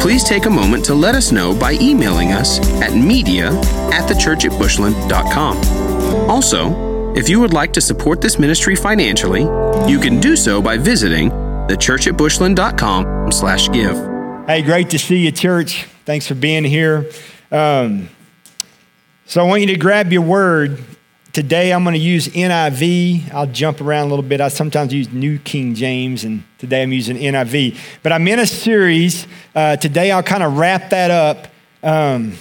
please 0.00 0.24
take 0.24 0.46
a 0.46 0.50
moment 0.50 0.84
to 0.86 0.94
let 0.94 1.14
us 1.14 1.32
know 1.32 1.58
by 1.58 1.74
emailing 1.74 2.32
us 2.32 2.58
at 2.80 2.94
media 2.94 3.48
at 3.92 4.08
thechurchatbushland.com. 4.08 5.56
Also, 6.30 7.14
if 7.14 7.28
you 7.28 7.40
would 7.40 7.52
like 7.52 7.72
to 7.74 7.80
support 7.80 8.20
this 8.20 8.38
ministry 8.38 8.76
financially, 8.76 9.42
you 9.90 9.98
can 9.98 10.20
do 10.20 10.36
so 10.36 10.60
by 10.60 10.76
visiting 10.76 11.30
thechurchatbushland.com 11.30 13.32
slash 13.32 13.70
give. 13.70 13.96
Hey, 14.46 14.62
great 14.62 14.90
to 14.90 14.98
see 14.98 15.18
you, 15.18 15.30
church. 15.30 15.84
Thanks 16.04 16.26
for 16.26 16.34
being 16.34 16.64
here. 16.64 17.10
Um, 17.50 18.10
so 19.26 19.40
I 19.40 19.44
want 19.44 19.62
you 19.62 19.68
to 19.68 19.76
grab 19.76 20.12
your 20.12 20.22
word 20.22 20.84
Today 21.34 21.72
I'm 21.72 21.82
going 21.82 21.94
to 21.94 22.00
use 22.00 22.28
NIV. 22.28 23.34
I'll 23.34 23.48
jump 23.48 23.80
around 23.80 24.06
a 24.06 24.08
little 24.10 24.22
bit. 24.22 24.40
I 24.40 24.46
sometimes 24.46 24.94
use 24.94 25.12
New 25.12 25.40
King 25.40 25.74
James, 25.74 26.22
and 26.22 26.44
today 26.58 26.84
I'm 26.84 26.92
using 26.92 27.16
NIV. 27.16 27.76
But 28.04 28.12
I'm 28.12 28.28
in 28.28 28.38
a 28.38 28.46
series. 28.46 29.26
Uh, 29.52 29.74
today 29.74 30.12
I'll 30.12 30.22
kind 30.22 30.44
of 30.44 30.56
wrap 30.56 30.90
that 30.90 31.10
up, 31.10 31.48
um, 31.82 32.34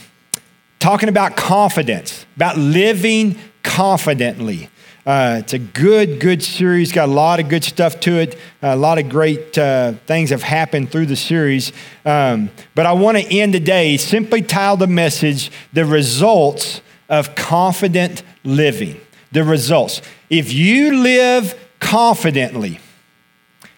talking 0.78 1.10
about 1.10 1.36
confidence, 1.36 2.28
about 2.36 2.56
living 2.56 3.40
confidently. 3.64 4.70
Uh, 5.07 5.38
it's 5.40 5.54
a 5.54 5.60
good, 5.60 6.20
good 6.20 6.44
series. 6.44 6.91
Got 6.91 7.10
a 7.10 7.12
lot 7.12 7.40
of 7.40 7.50
good 7.50 7.63
stuff 7.63 8.00
to 8.02 8.20
it. 8.20 8.38
a 8.62 8.76
lot 8.76 9.00
of 9.00 9.10
great 9.10 9.57
uh, 9.57 9.94
things 10.05 10.30
have 10.30 10.44
happened 10.44 10.91
through 10.91 11.07
the 11.07 11.16
series. 11.16 11.72
Um, 12.05 12.52
but 12.76 12.85
I 12.85 12.91
want 12.91 13.18
to 13.18 13.24
end 13.24 13.54
today 13.54 13.98
simply 13.98 14.44
title 14.44 14.78
the 14.78 14.85
message 14.85 15.50
"The 15.74 15.84
Results 15.84 16.82
of 17.09 17.35
Confident 17.35 18.23
living, 18.43 18.99
the 19.32 19.43
results. 19.43 20.01
If 20.29 20.54
you 20.54 20.98
live 20.98 21.60
confidently, 21.79 22.79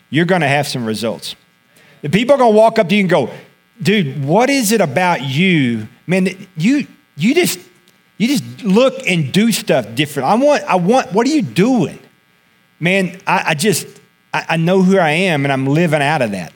you're 0.09 0.25
going 0.25 0.41
to 0.41 0.47
have 0.47 0.67
some 0.67 0.85
results. 0.85 1.35
The 2.01 2.09
people 2.09 2.35
are 2.35 2.37
going 2.37 2.53
to 2.53 2.57
walk 2.57 2.79
up 2.79 2.87
to 2.89 2.95
you 2.95 3.01
and 3.01 3.09
go, 3.09 3.31
dude, 3.81 4.23
what 4.23 4.49
is 4.49 4.71
it 4.71 4.81
about 4.81 5.23
you? 5.23 5.87
Man, 6.07 6.47
you, 6.55 6.87
you 7.17 7.33
just, 7.33 7.59
you 8.17 8.27
just 8.27 8.63
look 8.63 9.07
and 9.07 9.33
do 9.33 9.51
stuff 9.51 9.95
different. 9.95 10.29
I 10.29 10.35
want, 10.35 10.63
I 10.63 10.75
want, 10.75 11.11
what 11.13 11.25
are 11.27 11.31
you 11.31 11.41
doing? 11.41 11.99
Man, 12.79 13.19
I, 13.25 13.43
I 13.47 13.53
just, 13.55 13.87
I, 14.33 14.45
I 14.49 14.57
know 14.57 14.83
who 14.83 14.97
I 14.97 15.11
am 15.11 15.45
and 15.45 15.51
I'm 15.51 15.65
living 15.65 16.01
out 16.01 16.21
of 16.21 16.31
that. 16.31 16.53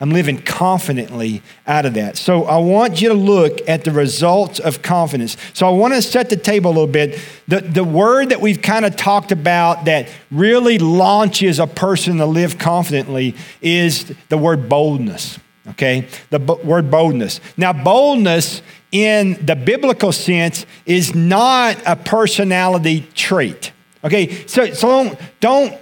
I'm 0.00 0.10
living 0.10 0.40
confidently 0.40 1.42
out 1.66 1.84
of 1.84 1.94
that. 1.94 2.16
So 2.16 2.44
I 2.44 2.58
want 2.58 3.00
you 3.00 3.08
to 3.08 3.14
look 3.14 3.68
at 3.68 3.82
the 3.82 3.90
results 3.90 4.60
of 4.60 4.80
confidence. 4.80 5.36
So 5.54 5.66
I 5.66 5.70
want 5.70 5.94
to 5.94 6.02
set 6.02 6.30
the 6.30 6.36
table 6.36 6.70
a 6.70 6.72
little 6.72 6.86
bit. 6.86 7.18
The, 7.48 7.60
the 7.62 7.82
word 7.82 8.28
that 8.28 8.40
we've 8.40 8.62
kind 8.62 8.84
of 8.84 8.94
talked 8.94 9.32
about 9.32 9.86
that 9.86 10.08
really 10.30 10.78
launches 10.78 11.58
a 11.58 11.66
person 11.66 12.18
to 12.18 12.26
live 12.26 12.58
confidently 12.58 13.34
is 13.60 14.12
the 14.28 14.38
word 14.38 14.68
boldness. 14.68 15.38
Okay? 15.70 16.06
The 16.30 16.38
b- 16.38 16.58
word 16.62 16.90
boldness. 16.90 17.40
Now, 17.56 17.72
boldness 17.72 18.62
in 18.92 19.44
the 19.44 19.56
biblical 19.56 20.12
sense 20.12 20.64
is 20.86 21.14
not 21.14 21.76
a 21.84 21.96
personality 21.96 23.06
trait. 23.14 23.72
Okay? 24.04 24.46
So, 24.46 24.72
so 24.72 24.88
don't, 24.88 25.18
don't, 25.40 25.80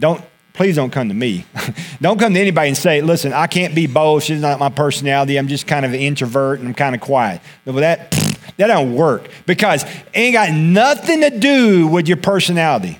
don't 0.00 0.24
please 0.58 0.74
don't 0.74 0.90
come 0.90 1.06
to 1.06 1.14
me. 1.14 1.44
don't 2.02 2.18
come 2.18 2.34
to 2.34 2.40
anybody 2.40 2.68
and 2.68 2.76
say, 2.76 3.00
listen, 3.00 3.32
I 3.32 3.46
can't 3.46 3.76
be 3.76 3.86
bold. 3.86 4.24
She's 4.24 4.40
not 4.40 4.58
my 4.58 4.68
personality. 4.68 5.38
I'm 5.38 5.46
just 5.46 5.68
kind 5.68 5.86
of 5.86 5.92
an 5.94 6.00
introvert 6.00 6.58
and 6.58 6.68
I'm 6.68 6.74
kind 6.74 6.96
of 6.96 7.00
quiet. 7.00 7.40
But 7.64 7.76
that, 7.76 8.10
that 8.56 8.66
don't 8.66 8.92
work 8.92 9.30
because 9.46 9.84
it 9.84 10.04
ain't 10.14 10.34
got 10.34 10.50
nothing 10.52 11.20
to 11.20 11.30
do 11.30 11.86
with 11.86 12.08
your 12.08 12.16
personality. 12.16 12.98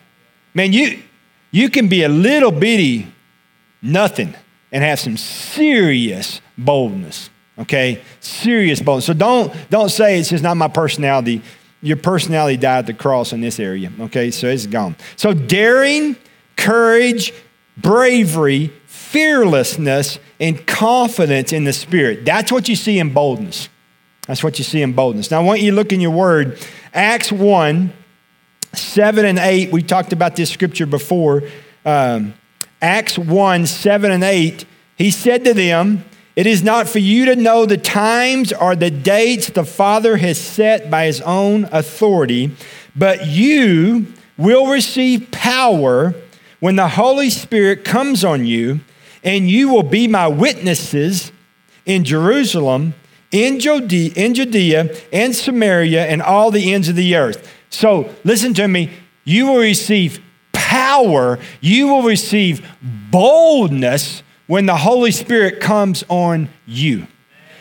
Man, 0.54 0.72
you, 0.72 1.02
you 1.50 1.68
can 1.68 1.88
be 1.88 2.04
a 2.04 2.08
little 2.08 2.52
bitty 2.52 3.12
nothing 3.82 4.36
and 4.70 4.84
have 4.84 5.00
some 5.00 5.16
serious 5.16 6.40
boldness. 6.56 7.28
Okay? 7.58 8.02
Serious 8.20 8.80
boldness. 8.80 9.06
So 9.06 9.14
don't, 9.14 9.52
don't 9.68 9.88
say 9.88 10.20
it's 10.20 10.30
just 10.30 10.44
not 10.44 10.56
my 10.56 10.68
personality. 10.68 11.42
Your 11.82 11.96
personality 11.96 12.56
died 12.56 12.78
at 12.78 12.86
the 12.86 12.94
cross 12.94 13.32
in 13.32 13.40
this 13.40 13.58
area. 13.58 13.90
Okay? 13.98 14.30
So 14.30 14.46
it's 14.46 14.66
gone. 14.66 14.94
So 15.16 15.34
daring, 15.34 16.14
courage, 16.56 17.32
bravery, 17.80 18.72
fearlessness, 18.86 20.18
and 20.40 20.66
confidence 20.66 21.52
in 21.52 21.64
the 21.64 21.72
Spirit. 21.72 22.24
That's 22.24 22.52
what 22.52 22.68
you 22.68 22.76
see 22.76 22.98
in 22.98 23.12
boldness. 23.12 23.68
That's 24.26 24.44
what 24.44 24.58
you 24.58 24.64
see 24.64 24.82
in 24.82 24.92
boldness. 24.92 25.30
Now, 25.30 25.40
I 25.40 25.44
want 25.44 25.60
you 25.60 25.70
to 25.70 25.76
look 25.76 25.92
in 25.92 26.00
your 26.00 26.10
word. 26.10 26.58
Acts 26.92 27.32
1, 27.32 27.92
7 28.74 29.24
and 29.24 29.38
8. 29.38 29.72
We 29.72 29.82
talked 29.82 30.12
about 30.12 30.36
this 30.36 30.50
scripture 30.50 30.86
before. 30.86 31.44
Um, 31.84 32.34
Acts 32.82 33.18
1, 33.18 33.66
7 33.66 34.10
and 34.10 34.22
8. 34.22 34.66
He 34.96 35.10
said 35.10 35.44
to 35.44 35.54
them, 35.54 36.04
It 36.36 36.46
is 36.46 36.62
not 36.62 36.88
for 36.88 36.98
you 36.98 37.24
to 37.26 37.36
know 37.36 37.64
the 37.64 37.78
times 37.78 38.52
or 38.52 38.76
the 38.76 38.90
dates 38.90 39.48
the 39.48 39.64
Father 39.64 40.18
has 40.18 40.38
set 40.38 40.90
by 40.90 41.06
his 41.06 41.20
own 41.22 41.64
authority, 41.72 42.50
but 42.94 43.26
you 43.26 44.12
will 44.36 44.66
receive 44.66 45.30
power 45.30 46.14
when 46.60 46.76
the 46.76 46.88
Holy 46.88 47.30
Spirit 47.30 47.84
comes 47.84 48.24
on 48.24 48.46
you, 48.46 48.80
and 49.22 49.50
you 49.50 49.68
will 49.68 49.82
be 49.82 50.08
my 50.08 50.28
witnesses 50.28 51.32
in 51.86 52.04
Jerusalem, 52.04 52.94
in 53.30 53.60
Judea, 53.60 54.12
in 54.16 54.34
Judea 54.34 54.94
and 55.12 55.34
Samaria, 55.34 56.06
and 56.06 56.22
all 56.22 56.50
the 56.50 56.72
ends 56.72 56.88
of 56.88 56.96
the 56.96 57.16
earth. 57.16 57.52
So 57.70 58.14
listen 58.24 58.54
to 58.54 58.68
me. 58.68 58.90
You 59.24 59.48
will 59.48 59.58
receive 59.58 60.22
power, 60.52 61.38
you 61.60 61.88
will 61.88 62.02
receive 62.02 62.66
boldness 62.82 64.22
when 64.46 64.66
the 64.66 64.76
Holy 64.76 65.10
Spirit 65.10 65.60
comes 65.60 66.04
on 66.08 66.48
you. 66.66 67.06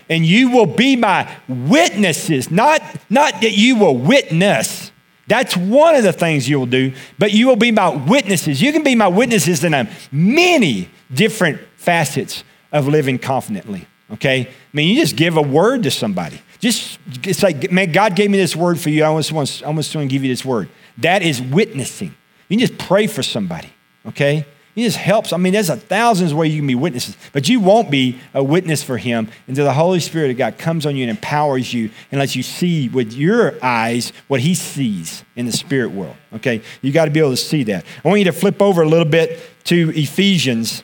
And 0.09 0.25
you 0.25 0.49
will 0.51 0.65
be 0.65 0.95
my 0.95 1.29
witnesses, 1.47 2.49
not, 2.49 2.81
not 3.09 3.41
that 3.41 3.51
you 3.51 3.75
will 3.75 3.97
witness, 3.97 4.86
that's 5.27 5.57
one 5.57 5.95
of 5.95 6.03
the 6.03 6.13
things 6.13 6.47
you 6.47 6.57
will 6.57 6.65
do, 6.65 6.93
but 7.19 7.33
you 7.33 7.47
will 7.47 7.57
be 7.57 7.71
my 7.71 7.89
witnesses. 7.89 8.61
You 8.61 8.71
can 8.71 8.83
be 8.83 8.95
my 8.95 9.07
witnesses 9.07 9.63
in 9.63 9.87
many 10.11 10.89
different 11.13 11.59
facets 11.75 12.43
of 12.71 12.87
living 12.87 13.19
confidently. 13.19 13.87
Okay? 14.13 14.47
I 14.47 14.51
mean, 14.73 14.89
you 14.89 14.99
just 15.01 15.15
give 15.15 15.37
a 15.37 15.41
word 15.41 15.83
to 15.83 15.91
somebody. 15.91 16.41
Just 16.59 16.99
it's 17.23 17.43
like, 17.43 17.71
man, 17.71 17.91
God 17.91 18.15
gave 18.15 18.31
me 18.31 18.37
this 18.37 18.55
word 18.55 18.79
for 18.79 18.89
you. 18.89 19.03
I 19.03 19.07
almost 19.07 19.31
want, 19.31 19.61
almost 19.63 19.93
want 19.95 20.09
to 20.09 20.11
give 20.11 20.23
you 20.23 20.31
this 20.31 20.45
word. 20.45 20.69
That 20.97 21.21
is 21.21 21.41
witnessing. 21.41 22.15
You 22.47 22.57
can 22.57 22.65
just 22.65 22.79
pray 22.79 23.07
for 23.07 23.21
somebody. 23.21 23.69
Okay? 24.05 24.45
He 24.77 24.83
just 24.83 24.97
helps. 24.97 25.33
I 25.33 25.37
mean, 25.37 25.53
there's 25.53 25.71
a 25.71 25.75
thousands 25.75 26.35
ways 26.35 26.53
you 26.53 26.59
can 26.59 26.67
be 26.67 26.75
witnesses, 26.75 27.17
but 27.33 27.49
you 27.49 27.59
won't 27.59 27.89
be 27.89 28.19
a 28.35 28.43
witness 28.43 28.83
for 28.83 28.99
him 28.99 29.27
until 29.47 29.65
the 29.65 29.73
Holy 29.73 29.99
Spirit 29.99 30.29
of 30.29 30.37
God 30.37 30.59
comes 30.59 30.85
on 30.85 30.95
you 30.95 31.01
and 31.01 31.09
empowers 31.09 31.73
you 31.73 31.89
and 32.11 32.19
lets 32.19 32.35
you 32.35 32.43
see 32.43 32.87
with 32.87 33.11
your 33.11 33.55
eyes 33.65 34.13
what 34.27 34.41
he 34.41 34.53
sees 34.53 35.23
in 35.35 35.47
the 35.47 35.51
spirit 35.51 35.89
world. 35.89 36.15
Okay? 36.31 36.61
You 36.83 36.91
got 36.91 37.05
to 37.05 37.11
be 37.11 37.19
able 37.19 37.31
to 37.31 37.37
see 37.37 37.63
that. 37.63 37.87
I 38.05 38.07
want 38.07 38.19
you 38.19 38.25
to 38.25 38.31
flip 38.31 38.61
over 38.61 38.83
a 38.83 38.87
little 38.87 39.09
bit 39.09 39.41
to 39.63 39.91
Ephesians. 39.95 40.83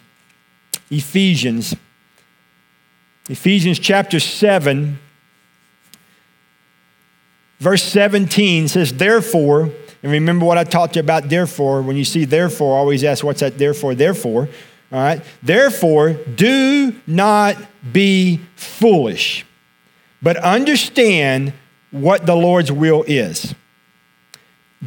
Ephesians. 0.90 1.76
Ephesians 3.30 3.78
chapter 3.78 4.20
7, 4.20 4.98
verse 7.60 7.84
17 7.84 8.70
says, 8.70 8.92
Therefore, 8.92 9.70
and 10.04 10.12
remember 10.12 10.46
what 10.46 10.58
I 10.58 10.66
taught 10.66 10.96
you 10.96 11.00
about 11.00 11.30
therefore. 11.30 11.82
When 11.82 11.96
you 11.96 12.04
see 12.04 12.26
therefore, 12.26 12.78
always 12.78 13.04
ask, 13.04 13.24
what's 13.24 13.40
that 13.40 13.58
therefore? 13.58 13.96
Therefore, 13.96 14.50
all 14.92 15.02
right? 15.02 15.24
Therefore, 15.42 16.14
do 16.14 16.94
not 17.08 17.58
be 17.92 18.42
foolish, 18.56 19.46
but 20.22 20.36
understand 20.38 21.54
what 21.92 22.26
the 22.26 22.36
Lord's 22.36 22.72
will 22.72 23.04
is. 23.08 23.56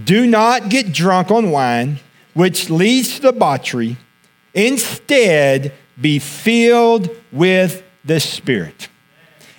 Do 0.04 0.26
not 0.26 0.68
get 0.68 0.92
drunk 0.92 1.30
on 1.30 1.50
wine, 1.50 2.00
which 2.34 2.68
leads 2.68 3.16
to 3.16 3.32
debauchery. 3.32 3.96
Instead, 4.52 5.72
be 5.98 6.18
filled 6.18 7.08
with 7.32 7.82
the 8.04 8.20
Spirit. 8.20 8.88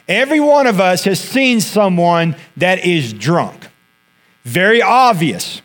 Every 0.07 0.39
one 0.39 0.67
of 0.67 0.79
us 0.79 1.03
has 1.05 1.19
seen 1.19 1.59
someone 1.59 2.35
that 2.55 2.85
is 2.85 3.11
drunk. 3.11 3.67
Very 4.47 4.81
obvious. 4.81 5.61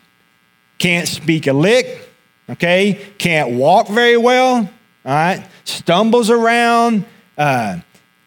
Can't 0.77 1.07
speak 1.07 1.47
a 1.47 1.53
lick, 1.53 2.09
okay? 2.49 2.99
Can't 3.17 3.51
walk 3.51 3.87
very 3.87 4.17
well, 4.17 4.55
all 4.57 4.69
right? 5.05 5.47
Stumbles 5.63 6.29
around. 6.29 7.05
Uh, 7.37 7.77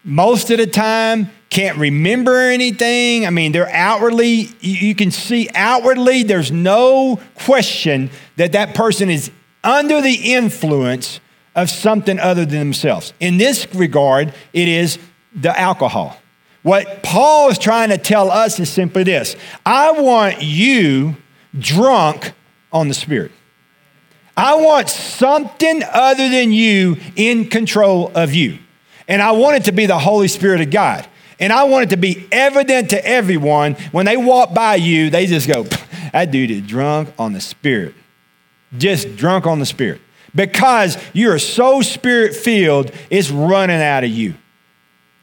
most 0.02 0.50
of 0.50 0.56
the 0.56 0.66
time, 0.66 1.30
can't 1.50 1.76
remember 1.76 2.40
anything. 2.40 3.26
I 3.26 3.30
mean, 3.30 3.52
they're 3.52 3.68
outwardly, 3.68 4.48
you 4.60 4.94
can 4.94 5.10
see 5.10 5.50
outwardly, 5.54 6.22
there's 6.22 6.50
no 6.50 7.20
question 7.34 8.08
that 8.36 8.52
that 8.52 8.74
person 8.74 9.10
is 9.10 9.30
under 9.62 10.00
the 10.00 10.32
influence 10.32 11.20
of 11.54 11.68
something 11.68 12.18
other 12.18 12.46
than 12.46 12.60
themselves. 12.60 13.12
In 13.20 13.36
this 13.36 13.66
regard, 13.74 14.32
it 14.54 14.68
is 14.68 14.98
the 15.34 15.58
alcohol. 15.60 16.16
What 16.66 17.04
Paul 17.04 17.50
is 17.50 17.58
trying 17.58 17.90
to 17.90 17.96
tell 17.96 18.28
us 18.28 18.58
is 18.58 18.68
simply 18.68 19.04
this 19.04 19.36
I 19.64 19.92
want 19.92 20.42
you 20.42 21.14
drunk 21.56 22.32
on 22.72 22.88
the 22.88 22.94
Spirit. 22.94 23.30
I 24.36 24.56
want 24.56 24.88
something 24.88 25.84
other 25.84 26.28
than 26.28 26.52
you 26.52 26.96
in 27.14 27.48
control 27.50 28.10
of 28.16 28.34
you. 28.34 28.58
And 29.06 29.22
I 29.22 29.30
want 29.30 29.58
it 29.58 29.64
to 29.66 29.72
be 29.72 29.86
the 29.86 29.96
Holy 29.96 30.26
Spirit 30.26 30.60
of 30.60 30.72
God. 30.72 31.06
And 31.38 31.52
I 31.52 31.62
want 31.64 31.84
it 31.84 31.90
to 31.90 31.98
be 31.98 32.26
evident 32.32 32.90
to 32.90 33.06
everyone 33.06 33.74
when 33.92 34.04
they 34.04 34.16
walk 34.16 34.52
by 34.52 34.74
you, 34.74 35.08
they 35.08 35.26
just 35.26 35.46
go, 35.46 35.62
that 36.12 36.32
dude 36.32 36.50
is 36.50 36.62
drunk 36.62 37.12
on 37.16 37.32
the 37.32 37.40
Spirit. 37.40 37.94
Just 38.76 39.14
drunk 39.14 39.46
on 39.46 39.60
the 39.60 39.66
Spirit. 39.66 40.00
Because 40.34 40.98
you're 41.12 41.38
so 41.38 41.80
spirit 41.80 42.34
filled, 42.34 42.90
it's 43.08 43.30
running 43.30 43.80
out 43.80 44.02
of 44.02 44.10
you. 44.10 44.34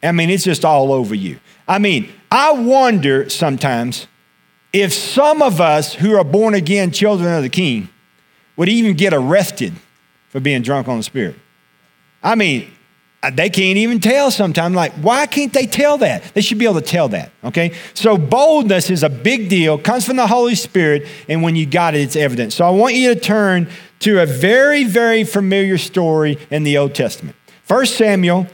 I 0.03 0.11
mean, 0.11 0.29
it's 0.29 0.43
just 0.43 0.65
all 0.65 0.91
over 0.91 1.15
you. 1.15 1.39
I 1.67 1.79
mean, 1.79 2.11
I 2.31 2.51
wonder 2.51 3.29
sometimes 3.29 4.07
if 4.73 4.91
some 4.91 5.41
of 5.41 5.61
us 5.61 5.93
who 5.93 6.17
are 6.17 6.23
born 6.23 6.53
again 6.53 6.91
children 6.91 7.33
of 7.33 7.43
the 7.43 7.49
King 7.49 7.89
would 8.57 8.69
even 8.69 8.95
get 8.95 9.13
arrested 9.13 9.73
for 10.29 10.39
being 10.39 10.61
drunk 10.61 10.87
on 10.87 10.97
the 10.97 11.03
Spirit. 11.03 11.35
I 12.21 12.35
mean, 12.35 12.71
uh, 13.21 13.29
they 13.29 13.49
can't 13.49 13.77
even 13.77 13.99
tell 13.99 14.31
sometimes. 14.31 14.75
Like, 14.75 14.91
why 14.93 15.25
can't 15.27 15.53
they 15.53 15.65
tell 15.65 15.97
that? 15.99 16.23
They 16.33 16.41
should 16.41 16.57
be 16.57 16.65
able 16.65 16.81
to 16.81 16.81
tell 16.81 17.07
that, 17.09 17.31
okay? 17.43 17.73
So, 17.93 18.17
boldness 18.17 18.89
is 18.89 19.03
a 19.03 19.09
big 19.09 19.47
deal, 19.47 19.77
comes 19.77 20.05
from 20.05 20.17
the 20.17 20.27
Holy 20.27 20.55
Spirit, 20.55 21.07
and 21.29 21.41
when 21.41 21.55
you 21.55 21.65
got 21.65 21.95
it, 21.95 22.01
it's 22.01 22.15
evident. 22.15 22.51
So, 22.51 22.65
I 22.65 22.69
want 22.71 22.95
you 22.95 23.13
to 23.13 23.19
turn 23.19 23.69
to 23.99 24.21
a 24.21 24.25
very, 24.25 24.83
very 24.83 25.23
familiar 25.23 25.77
story 25.77 26.37
in 26.51 26.63
the 26.63 26.77
Old 26.77 26.95
Testament. 26.95 27.37
1 27.67 27.85
Samuel 27.85 28.47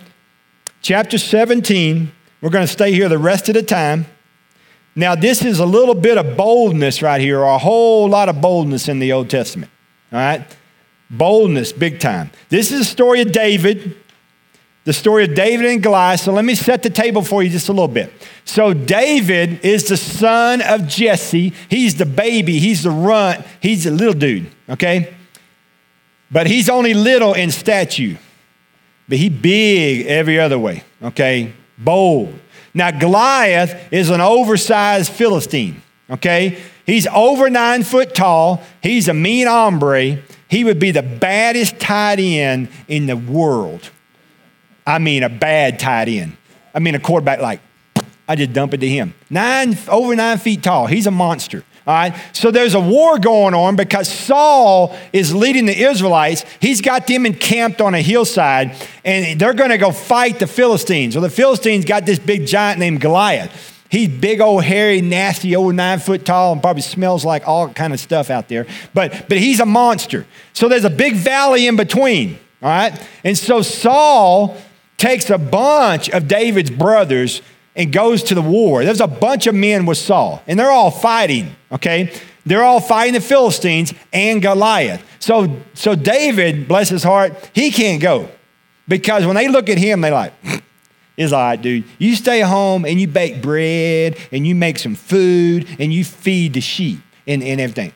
chapter 0.81 1.18
17. 1.18 2.12
We're 2.42 2.50
going 2.50 2.66
to 2.66 2.72
stay 2.72 2.92
here 2.94 3.10
the 3.10 3.18
rest 3.18 3.50
of 3.50 3.56
the 3.56 3.64
time. 3.64 4.06
Now, 4.96 5.16
this 5.16 5.44
is 5.44 5.60
a 5.60 5.66
little 5.66 5.96
bit 5.96 6.18
of 6.18 6.36
boldness 6.36 7.02
right 7.02 7.22
here, 7.22 7.40
or 7.40 7.54
a 7.54 7.58
whole 7.58 8.10
lot 8.10 8.30
of 8.30 8.42
boldness 8.42 8.88
in 8.88 9.00
the 9.00 9.14
Old 9.14 9.30
Testament. 9.30 9.72
All 10.12 10.20
right? 10.20 10.46
Boldness, 11.10 11.72
big 11.74 12.00
time. 12.00 12.31
This 12.50 12.72
is 12.72 12.80
the 12.80 12.86
story 12.86 13.22
of 13.22 13.31
David, 13.31 13.96
the 14.86 14.94
story 14.94 15.26
of 15.26 15.36
David 15.36 15.68
and 15.68 15.81
Goliath. 15.81 16.22
So 16.22 16.31
let 16.31 16.46
me 16.46 16.56
set 16.56 16.84
the 16.84 16.90
table 16.90 17.22
for 17.22 17.44
you 17.44 17.50
just 17.50 17.70
a 17.70 17.74
little 17.74 17.88
bit. 17.88 18.12
So, 18.46 18.74
David 18.74 19.64
is 19.64 19.88
the 19.88 19.98
son 19.98 20.62
of 20.62 20.88
Jesse. 20.88 21.54
He's 21.70 21.96
the 21.96 22.06
baby, 22.06 22.60
he's 22.60 22.84
the 22.84 22.92
runt, 22.92 23.46
he's 23.62 23.86
a 23.86 23.92
little 23.92 24.14
dude, 24.14 24.48
okay? 24.68 25.14
But 26.32 26.48
he's 26.48 26.70
only 26.70 26.94
little 26.94 27.34
in 27.34 27.52
stature, 27.52 28.18
but 29.10 29.18
he 29.18 29.28
big 29.28 30.06
every 30.06 30.40
other 30.40 30.58
way, 30.58 30.84
okay? 31.02 31.52
Bold. 31.78 32.40
Now, 32.74 32.92
Goliath 32.92 33.92
is 33.92 34.12
an 34.12 34.22
oversized 34.22 35.12
Philistine, 35.12 35.82
okay? 36.10 36.62
He's 36.86 37.08
over 37.08 37.50
nine 37.50 37.84
foot 37.84 38.14
tall. 38.14 38.64
He's 38.82 39.08
a 39.08 39.14
mean 39.14 39.48
hombre. 39.48 40.20
He 40.48 40.64
would 40.64 40.80
be 40.80 40.92
the 40.92 41.04
baddest 41.04 41.80
tight 41.80 42.20
end 42.20 42.70
in 42.88 43.08
the 43.08 43.18
world. 43.18 43.90
I 44.86 45.00
mean, 45.00 45.24
a 45.24 45.30
bad 45.30 45.80
tight 45.80 46.08
end. 46.08 46.38
I 46.74 46.80
mean, 46.80 46.96
a 46.96 47.00
quarterback 47.00 47.42
like, 47.42 47.62
I 48.28 48.36
just 48.36 48.54
dump 48.54 48.76
it 48.76 48.78
to 48.78 48.88
him. 48.88 49.16
Nine, 49.30 49.78
over 49.88 50.16
nine 50.16 50.38
feet 50.38 50.62
tall. 50.62 50.86
He's 50.86 51.08
a 51.08 51.12
monster. 51.12 51.64
All 51.89 51.95
right. 51.95 52.13
So 52.33 52.51
there's 52.51 52.75
a 52.75 52.80
war 52.80 53.18
going 53.18 53.56
on 53.56 53.75
because 53.75 54.07
Saul 54.07 54.95
is 55.12 55.33
leading 55.33 55.65
the 55.65 55.75
Israelites. 55.75 56.45
He's 56.59 56.81
got 56.81 57.07
them 57.07 57.25
encamped 57.25 57.81
on 57.81 57.95
a 57.95 58.00
hillside 58.00 58.75
and 59.03 59.41
they're 59.41 59.56
going 59.56 59.71
to 59.71 59.80
go 59.80 59.91
fight 59.91 60.38
the 60.38 60.45
Philistines. 60.45 61.15
Well, 61.15 61.24
the 61.24 61.31
Philistines 61.31 61.86
got 61.86 62.06
this 62.06 62.19
big 62.19 62.45
giant 62.45 62.77
named 62.77 63.01
Goliath. 63.01 63.81
He's 63.89 64.07
big 64.07 64.39
old 64.39 64.65
hairy, 64.65 65.01
nasty, 65.01 65.56
old 65.56 65.74
nine 65.74 65.97
foot 65.97 66.27
tall, 66.27 66.53
and 66.53 66.62
probably 66.62 66.83
smells 66.83 67.25
like 67.25 67.47
all 67.47 67.69
kind 67.69 67.91
of 67.91 68.00
stuff 68.00 68.30
out 68.30 68.50
there. 68.50 68.68
But 68.94 69.27
but 69.27 69.39
he's 69.39 69.59
a 69.59 69.65
monster. 69.65 70.27
So 70.53 70.69
there's 70.69 70.86
a 70.86 70.91
big 70.91 71.15
valley 71.15 71.65
in 71.65 71.75
between. 71.75 72.38
All 72.62 72.69
right. 72.69 73.03
And 73.24 73.36
so 73.36 73.63
Saul 73.63 74.56
takes 74.97 75.31
a 75.31 75.39
bunch 75.39 76.07
of 76.09 76.27
David's 76.27 76.69
brothers 76.69 77.41
and 77.75 77.92
goes 77.92 78.24
to 78.24 78.36
the 78.36 78.42
war. 78.42 78.83
There's 78.83 79.01
a 79.01 79.07
bunch 79.07 79.48
of 79.48 79.56
men 79.56 79.86
with 79.86 79.98
Saul, 79.98 80.44
and 80.48 80.60
they're 80.60 80.71
all 80.71 80.92
fighting, 80.92 81.56
okay? 81.71 82.13
They're 82.45 82.63
all 82.63 82.80
fighting 82.80 83.13
the 83.13 83.21
Philistines 83.21 83.94
and 84.12 84.42
Goliath. 84.42 85.04
So, 85.19 85.57
so 85.74 85.95
David, 85.95 86.68
bless 86.68 86.89
his 86.89 87.04
heart, 87.04 87.50
he 87.54 87.71
can't 87.71 88.01
go 88.01 88.30
because 88.88 89.25
when 89.25 89.36
they 89.36 89.48
look 89.48 89.69
at 89.69 89.77
him, 89.77 90.01
they're 90.01 90.12
like, 90.12 90.33
it's 91.18 91.31
all 91.31 91.39
right, 91.39 91.62
dude. 91.62 91.86
You 91.98 92.16
stay 92.16 92.42
home 92.42 92.86
and 92.86 93.00
you 93.00 93.07
bake 93.07 93.42
bread 93.42 94.18
and 94.31 94.45
you 94.45 94.56
make 94.56 94.80
some 94.80 94.95
food 94.95 95.68
and 95.80 95.94
you 95.94 96.04
feed 96.04 96.54
the 96.54 96.62
sheep 96.62 97.00
and, 97.27 97.44
and 97.44 97.62
everything. 97.62 97.94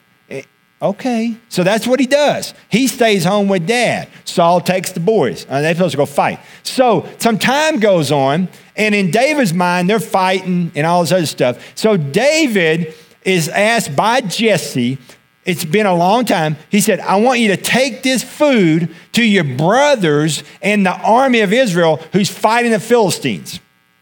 Okay. 0.84 1.38
So 1.48 1.64
that's 1.64 1.88
what 1.88 2.02
he 2.02 2.06
does. 2.06 2.54
He 2.70 2.88
stays 2.88 3.24
home 3.24 3.48
with 3.48 3.66
dad. 3.66 4.10
Saul 4.26 4.60
takes 4.60 4.92
the 4.92 5.00
boys. 5.00 5.48
Uh, 5.50 5.62
they're 5.62 5.74
supposed 5.74 5.94
to 5.94 5.98
go 5.98 6.06
fight. 6.06 6.40
So 6.64 7.10
some 7.20 7.40
time 7.40 7.80
goes 7.80 8.12
on, 8.12 8.50
and 8.76 8.94
in 8.94 9.10
David's 9.10 9.54
mind, 9.54 9.90
they're 9.90 10.02
fighting 10.02 10.74
and 10.76 10.86
all 10.86 11.02
this 11.02 11.14
other 11.14 11.26
stuff. 11.26 11.72
So 11.76 11.96
David 11.96 12.94
is 13.24 13.48
asked 13.48 13.96
by 13.96 14.20
Jesse, 14.20 14.98
it's 15.46 15.64
been 15.64 15.86
a 15.86 15.96
long 15.96 16.26
time. 16.26 16.58
He 16.70 16.82
said, 16.82 17.00
I 17.00 17.16
want 17.16 17.40
you 17.40 17.50
to 17.50 17.58
take 17.58 18.04
this 18.04 18.22
food 18.22 18.94
to 19.14 19.24
your 19.24 19.46
brothers 19.46 20.44
and 20.62 20.86
the 20.86 20.96
army 21.02 21.40
of 21.42 21.54
Israel 21.54 21.98
who's 22.12 22.30
fighting 22.30 22.72
the 22.72 22.80
Philistines. 22.80 23.62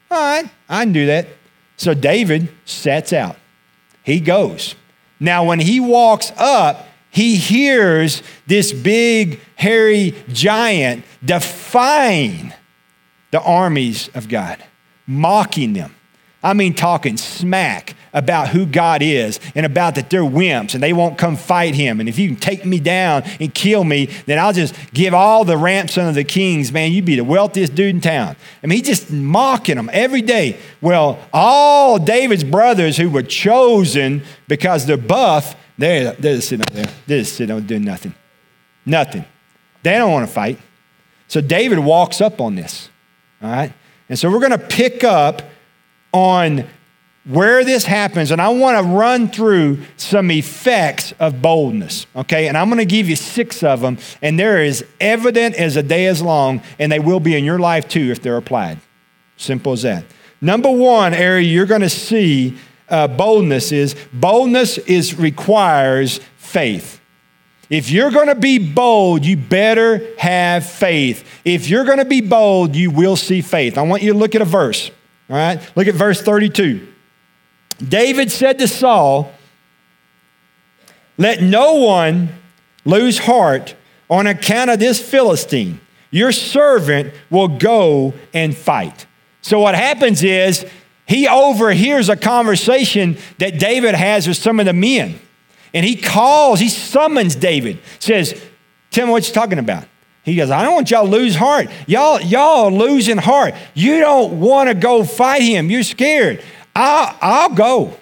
All 0.10 0.18
right, 0.20 0.50
I 0.68 0.84
can 0.84 0.94
do 0.94 1.06
that. 1.06 1.28
So 1.78 1.94
David 1.94 2.50
sets 2.66 3.14
out. 3.14 3.38
He 4.04 4.20
goes. 4.20 4.76
Now, 5.22 5.44
when 5.44 5.60
he 5.60 5.80
walks 5.80 6.34
up, 6.36 6.88
he 7.12 7.36
hears 7.36 8.24
this 8.48 8.74
big, 8.74 9.40
hairy 9.56 10.16
giant 10.30 11.06
defying 11.24 12.54
the 13.30 13.40
armies 13.40 14.10
of 14.16 14.28
God, 14.28 14.64
mocking 15.06 15.74
them. 15.74 15.96
I 16.44 16.54
mean, 16.54 16.74
talking 16.74 17.18
smack 17.18 17.96
about 18.14 18.50
who 18.50 18.66
God 18.66 19.02
is 19.02 19.40
and 19.56 19.66
about 19.66 19.96
that 19.96 20.10
they're 20.10 20.22
wimps 20.22 20.74
and 20.74 20.82
they 20.82 20.92
won't 20.92 21.18
come 21.18 21.38
fight 21.38 21.76
him. 21.76 22.00
And 22.00 22.10
if 22.10 22.18
you 22.18 22.28
can 22.30 22.36
take 22.36 22.66
me 22.66 22.80
down 22.80 23.24
and 23.40 23.54
kill 23.54 23.84
me, 23.84 24.08
then 24.26 24.40
I'll 24.40 24.54
just 24.54 24.76
give 24.94 25.14
all 25.14 25.46
the 25.46 25.58
ransom 25.58 26.08
of 26.08 26.16
the 26.16 26.24
kings. 26.24 26.72
Man, 26.72 26.92
you'd 26.92 27.06
be 27.06 27.16
the 27.16 27.24
wealthiest 27.24 27.76
dude 27.76 27.96
in 27.96 28.02
town. 28.02 28.36
I 28.64 28.68
mean, 28.68 28.80
he's 28.80 28.88
just 28.88 29.12
mocking 29.12 29.76
them 29.76 29.90
every 29.94 30.22
day. 30.22 30.58
Well, 30.82 31.20
all 31.32 32.00
David's 32.00 32.44
brothers 32.44 32.98
who 32.98 33.10
were 33.10 33.24
chosen 33.24 34.24
because 34.48 34.86
they're 34.86 34.98
buff, 34.98 35.56
they're, 35.78 36.14
they're 36.14 36.36
just 36.36 36.50
sitting 36.50 36.66
there. 36.74 36.92
They're 37.08 37.20
just 37.20 37.36
sitting 37.36 37.56
up 37.56 37.66
doing 37.66 37.84
nothing. 37.84 38.16
Nothing. 38.86 39.26
They 39.84 39.94
don't 39.94 40.12
want 40.12 40.28
to 40.28 40.34
fight. 40.34 40.60
So 41.28 41.40
David 41.40 41.80
walks 41.80 42.20
up 42.20 42.42
on 42.42 42.56
this. 42.56 42.90
All 43.42 43.50
right? 43.50 43.72
And 44.10 44.20
so 44.20 44.30
we're 44.30 44.40
going 44.40 44.52
to 44.52 44.58
pick 44.58 45.04
up 45.04 45.44
on 46.12 46.68
where 47.26 47.64
this 47.64 47.86
happens, 47.86 48.32
and 48.32 48.42
I 48.42 48.50
want 48.50 48.84
to 48.84 48.92
run 48.92 49.28
through 49.30 49.80
some 49.96 50.32
effects 50.32 51.14
of 51.20 51.42
boldness, 51.42 52.08
okay? 52.16 52.48
And 52.48 52.58
I'm 52.58 52.68
going 52.68 52.80
to 52.80 52.86
give 52.86 53.08
you 53.08 53.16
six 53.16 53.62
of 53.62 53.82
them, 53.82 54.00
and 54.24 54.40
they're 54.40 54.62
as 54.62 54.84
evident 55.00 55.56
as 55.56 55.76
a 55.76 55.84
day 55.84 56.08
is 56.08 56.22
long, 56.22 56.64
and 56.80 56.92
they 56.92 57.00
will 57.00 57.20
be 57.20 57.36
in 57.36 57.44
your 57.44 57.60
life 57.60 57.88
too 57.88 58.10
if 58.12 58.22
they're 58.22 58.38
applied. 58.38 58.80
Simple 59.38 59.74
as 59.74 59.84
that. 59.84 60.04
Number 60.42 60.72
one 60.72 61.14
area 61.14 61.48
you're 61.48 61.68
going 61.68 61.82
to 61.82 61.90
see 61.90 62.58
uh, 62.90 63.08
boldness 63.08 63.72
is 63.72 63.96
boldness 64.12 64.80
is 64.80 65.16
requires 65.16 66.20
faith. 66.38 67.00
If 67.70 67.90
you're 67.90 68.12
going 68.12 68.28
to 68.28 68.36
be 68.36 68.58
bold, 68.58 69.26
you 69.26 69.38
better 69.38 70.06
have 70.18 70.70
faith. 70.70 71.26
If 71.46 71.70
you're 71.70 71.86
going 71.86 72.00
to 72.00 72.06
be 72.06 72.20
bold, 72.20 72.76
you 72.76 72.92
will 72.92 73.16
see 73.16 73.42
faith. 73.42 73.78
I 73.78 73.84
want 73.84 74.04
you 74.04 74.12
to 74.12 74.20
look 74.20 74.36
at 74.36 74.42
a 74.42 74.46
verse. 74.46 74.92
All 75.32 75.38
right? 75.38 75.72
Look 75.78 75.88
at 75.88 75.96
verse 75.96 76.22
32. 76.22 76.88
David 77.80 78.30
said 78.32 78.60
to 78.60 78.68
Saul, 78.68 79.32
Let 81.18 81.42
no 81.42 81.76
one 81.76 82.30
lose 82.84 83.20
heart 83.20 83.76
on 84.10 84.28
account 84.28 84.70
of 84.70 84.80
this 84.80 85.00
Philistine. 85.00 85.80
Your 86.12 86.34
servant 86.34 87.14
will 87.30 87.48
go 87.48 88.14
and 88.34 88.56
fight. 88.56 89.06
So, 89.42 89.60
what 89.60 89.74
happens 89.74 90.22
is 90.22 90.66
he 91.08 91.28
overhears 91.28 92.10
a 92.10 92.18
conversation 92.18 93.18
that 93.38 93.58
David 93.58 93.96
has 93.96 94.28
with 94.28 94.38
some 94.38 94.60
of 94.60 94.66
the 94.66 94.74
men. 94.74 95.20
And 95.74 95.86
he 95.86 95.96
calls, 95.96 96.60
he 96.60 96.68
summons 96.68 97.36
David, 97.36 97.80
says, 98.00 98.40
Tell 98.92 99.08
me 99.08 99.14
what 99.14 99.26
you're 99.26 99.34
talking 99.34 99.60
about. 99.60 99.86
He 100.24 100.36
goes, 100.36 100.52
I 100.52 100.62
don't 100.64 100.76
want 100.76 100.92
y'all 100.92 101.06
to 101.06 101.12
lose 101.12 101.36
heart. 101.36 101.68
Y'all, 101.88 102.22
y'all 102.22 102.72
losing 102.72 103.18
heart. 103.18 103.56
You 103.74 104.00
don't 104.00 104.40
want 104.40 104.70
to 104.70 104.76
go 104.76 105.04
fight 105.04 105.42
him. 105.42 105.72
You're 105.72 105.84
scared. 105.84 106.44
I'll, 106.76 107.18
I'll 107.22 107.50
go. 107.50 107.98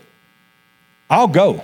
I'll 1.10 1.28
go. 1.28 1.64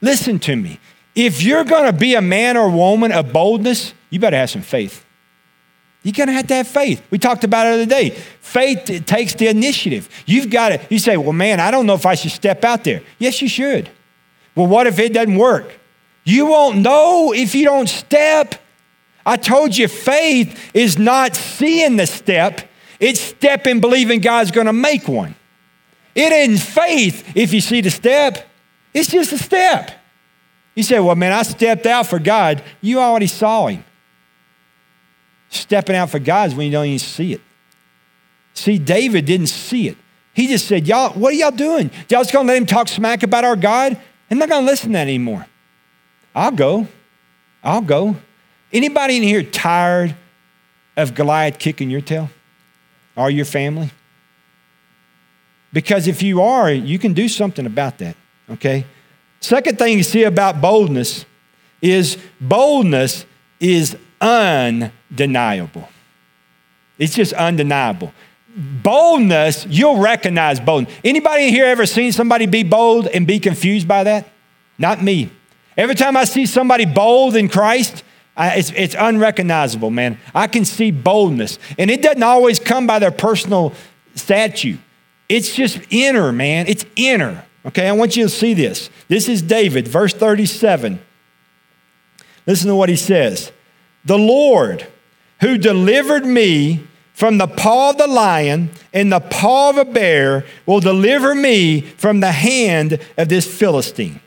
Listen 0.00 0.38
to 0.40 0.56
me. 0.56 0.80
If 1.14 1.42
you're 1.42 1.64
going 1.64 1.86
to 1.86 1.96
be 1.96 2.14
a 2.14 2.20
man 2.20 2.56
or 2.56 2.68
woman 2.68 3.12
of 3.12 3.32
boldness, 3.32 3.94
you 4.10 4.18
better 4.18 4.36
have 4.36 4.50
some 4.50 4.62
faith. 4.62 5.04
You're 6.02 6.12
going 6.12 6.28
to 6.28 6.32
have 6.32 6.46
to 6.48 6.54
have 6.54 6.68
faith. 6.68 7.04
We 7.10 7.18
talked 7.18 7.44
about 7.44 7.66
it 7.66 7.70
the 7.70 7.82
other 7.82 7.86
day. 7.86 8.10
Faith 8.40 9.04
takes 9.06 9.34
the 9.34 9.48
initiative. 9.48 10.08
You've 10.26 10.50
got 10.50 10.70
to, 10.70 10.80
you 10.90 10.98
say, 10.98 11.16
well, 11.16 11.32
man, 11.32 11.60
I 11.60 11.70
don't 11.70 11.86
know 11.86 11.94
if 11.94 12.06
I 12.06 12.14
should 12.14 12.30
step 12.30 12.64
out 12.64 12.84
there. 12.84 13.02
Yes, 13.18 13.42
you 13.42 13.48
should. 13.48 13.90
Well, 14.54 14.66
what 14.66 14.86
if 14.86 14.98
it 14.98 15.12
doesn't 15.12 15.36
work? 15.36 15.74
You 16.24 16.46
won't 16.46 16.78
know 16.78 17.32
if 17.32 17.54
you 17.54 17.64
don't 17.64 17.88
step. 17.88 18.54
I 19.28 19.36
told 19.36 19.76
you, 19.76 19.88
faith 19.88 20.70
is 20.72 20.96
not 20.96 21.36
seeing 21.36 21.96
the 21.96 22.06
step, 22.06 22.62
it's 22.98 23.20
stepping, 23.20 23.78
believing 23.78 24.22
God's 24.22 24.50
to 24.50 24.72
make 24.72 25.06
one. 25.06 25.34
It 26.14 26.32
isn't 26.32 26.66
faith 26.66 27.36
if 27.36 27.52
you 27.52 27.60
see 27.60 27.82
the 27.82 27.90
step, 27.90 28.48
it's 28.94 29.10
just 29.10 29.30
a 29.32 29.38
step. 29.38 29.90
You 30.74 30.82
say, 30.82 30.98
well, 30.98 31.14
man, 31.14 31.32
I 31.32 31.42
stepped 31.42 31.84
out 31.84 32.06
for 32.06 32.18
God. 32.18 32.62
You 32.80 33.00
already 33.00 33.26
saw 33.26 33.66
him. 33.66 33.84
Stepping 35.50 35.94
out 35.94 36.08
for 36.08 36.20
God 36.20 36.48
is 36.48 36.54
when 36.54 36.64
you 36.64 36.72
don't 36.72 36.86
even 36.86 36.98
see 36.98 37.34
it. 37.34 37.42
See, 38.54 38.78
David 38.78 39.26
didn't 39.26 39.48
see 39.48 39.88
it. 39.88 39.98
He 40.32 40.46
just 40.46 40.66
said, 40.66 40.88
Y'all, 40.88 41.12
what 41.12 41.34
are 41.34 41.36
y'all 41.36 41.50
doing? 41.50 41.90
Y'all 42.08 42.22
just 42.22 42.32
gonna 42.32 42.48
let 42.48 42.56
him 42.56 42.64
talk 42.64 42.88
smack 42.88 43.22
about 43.22 43.44
our 43.44 43.56
God? 43.56 44.00
I'm 44.30 44.38
not 44.38 44.48
gonna 44.48 44.64
listen 44.64 44.90
to 44.90 44.92
that 44.94 45.02
anymore. 45.02 45.46
I'll 46.34 46.52
go. 46.52 46.88
I'll 47.62 47.82
go. 47.82 48.16
Anybody 48.72 49.16
in 49.16 49.22
here 49.22 49.42
tired 49.42 50.14
of 50.96 51.14
Goliath 51.14 51.58
kicking 51.58 51.90
your 51.90 52.00
tail? 52.00 52.30
Or 53.16 53.30
your 53.30 53.44
family? 53.44 53.90
Because 55.72 56.06
if 56.06 56.22
you 56.22 56.40
are, 56.42 56.70
you 56.70 56.98
can 56.98 57.12
do 57.12 57.28
something 57.28 57.66
about 57.66 57.98
that, 57.98 58.16
okay? 58.50 58.86
Second 59.40 59.78
thing 59.78 59.96
you 59.96 60.02
see 60.02 60.24
about 60.24 60.60
boldness 60.60 61.24
is 61.82 62.16
boldness 62.40 63.26
is 63.60 63.96
undeniable. 64.20 65.88
It's 66.98 67.14
just 67.14 67.32
undeniable. 67.34 68.12
Boldness, 68.56 69.66
you'll 69.68 69.98
recognize 69.98 70.58
boldness. 70.58 70.92
Anybody 71.04 71.48
in 71.48 71.54
here 71.54 71.66
ever 71.66 71.86
seen 71.86 72.12
somebody 72.12 72.46
be 72.46 72.62
bold 72.62 73.06
and 73.06 73.26
be 73.26 73.38
confused 73.38 73.86
by 73.86 74.04
that? 74.04 74.28
Not 74.78 75.02
me. 75.02 75.30
Every 75.76 75.94
time 75.94 76.16
I 76.16 76.24
see 76.24 76.46
somebody 76.46 76.84
bold 76.84 77.36
in 77.36 77.48
Christ, 77.48 78.02
I, 78.38 78.54
it's, 78.54 78.72
it's 78.76 78.94
unrecognizable, 78.96 79.90
man. 79.90 80.18
I 80.32 80.46
can 80.46 80.64
see 80.64 80.92
boldness. 80.92 81.58
And 81.76 81.90
it 81.90 82.00
doesn't 82.00 82.22
always 82.22 82.60
come 82.60 82.86
by 82.86 83.00
their 83.00 83.10
personal 83.10 83.74
statue, 84.14 84.78
it's 85.28 85.54
just 85.54 85.80
inner, 85.90 86.32
man. 86.32 86.66
It's 86.68 86.86
inner. 86.96 87.44
Okay, 87.66 87.86
I 87.86 87.92
want 87.92 88.16
you 88.16 88.22
to 88.22 88.30
see 88.30 88.54
this. 88.54 88.88
This 89.08 89.28
is 89.28 89.42
David, 89.42 89.86
verse 89.86 90.14
37. 90.14 91.00
Listen 92.46 92.68
to 92.68 92.74
what 92.76 92.88
he 92.88 92.96
says 92.96 93.52
the 94.04 94.16
Lord 94.16 94.86
who 95.40 95.58
delivered 95.58 96.24
me 96.24 96.86
from 97.12 97.36
the 97.36 97.46
paw 97.46 97.90
of 97.90 97.98
the 97.98 98.06
lion 98.06 98.70
and 98.92 99.12
the 99.12 99.20
paw 99.20 99.70
of 99.70 99.76
a 99.76 99.84
bear 99.84 100.46
will 100.64 100.80
deliver 100.80 101.34
me 101.34 101.80
from 101.80 102.20
the 102.20 102.32
hand 102.32 103.00
of 103.18 103.28
this 103.28 103.46
Philistine. 103.46 104.20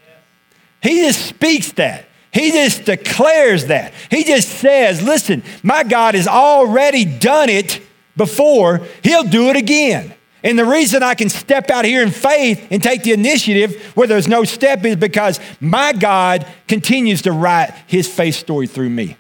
He 0.84 1.01
just 1.01 1.25
speaks 1.25 1.72
that. 1.74 2.06
He 2.33 2.51
just 2.51 2.85
declares 2.85 3.65
that. 3.65 3.93
He 4.09 4.23
just 4.23 4.50
says, 4.50 5.01
listen, 5.01 5.43
my 5.63 5.83
God 5.83 6.15
has 6.15 6.27
already 6.27 7.03
done 7.05 7.50
it 7.50 7.81
before, 8.15 8.81
he'll 9.03 9.23
do 9.23 9.50
it 9.50 9.55
again. 9.55 10.13
And 10.43 10.57
the 10.57 10.65
reason 10.65 11.03
I 11.03 11.13
can 11.13 11.29
step 11.29 11.69
out 11.69 11.85
here 11.85 12.01
in 12.01 12.09
faith 12.09 12.67
and 12.71 12.81
take 12.81 13.03
the 13.03 13.11
initiative 13.11 13.79
where 13.95 14.07
there's 14.07 14.27
no 14.27 14.43
step 14.43 14.83
is 14.85 14.95
because 14.95 15.39
my 15.59 15.93
God 15.93 16.47
continues 16.67 17.21
to 17.23 17.31
write 17.31 17.75
his 17.85 18.07
faith 18.07 18.35
story 18.35 18.65
through 18.65 18.89
me. 18.89 19.17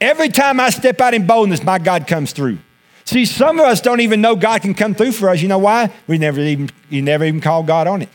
Every 0.00 0.28
time 0.28 0.60
I 0.60 0.70
step 0.70 1.00
out 1.00 1.14
in 1.14 1.26
boldness, 1.26 1.64
my 1.64 1.78
God 1.78 2.06
comes 2.06 2.32
through. 2.32 2.58
See, 3.04 3.24
some 3.24 3.58
of 3.58 3.66
us 3.66 3.80
don't 3.80 4.00
even 4.00 4.20
know 4.20 4.36
God 4.36 4.62
can 4.62 4.74
come 4.74 4.94
through 4.94 5.12
for 5.12 5.28
us. 5.28 5.42
You 5.42 5.48
know 5.48 5.58
why? 5.58 5.90
We 6.06 6.18
never 6.18 6.40
even, 6.40 6.70
you 6.88 7.02
never 7.02 7.24
even 7.24 7.40
called 7.40 7.66
God 7.66 7.88
on 7.88 8.02
it. 8.02 8.08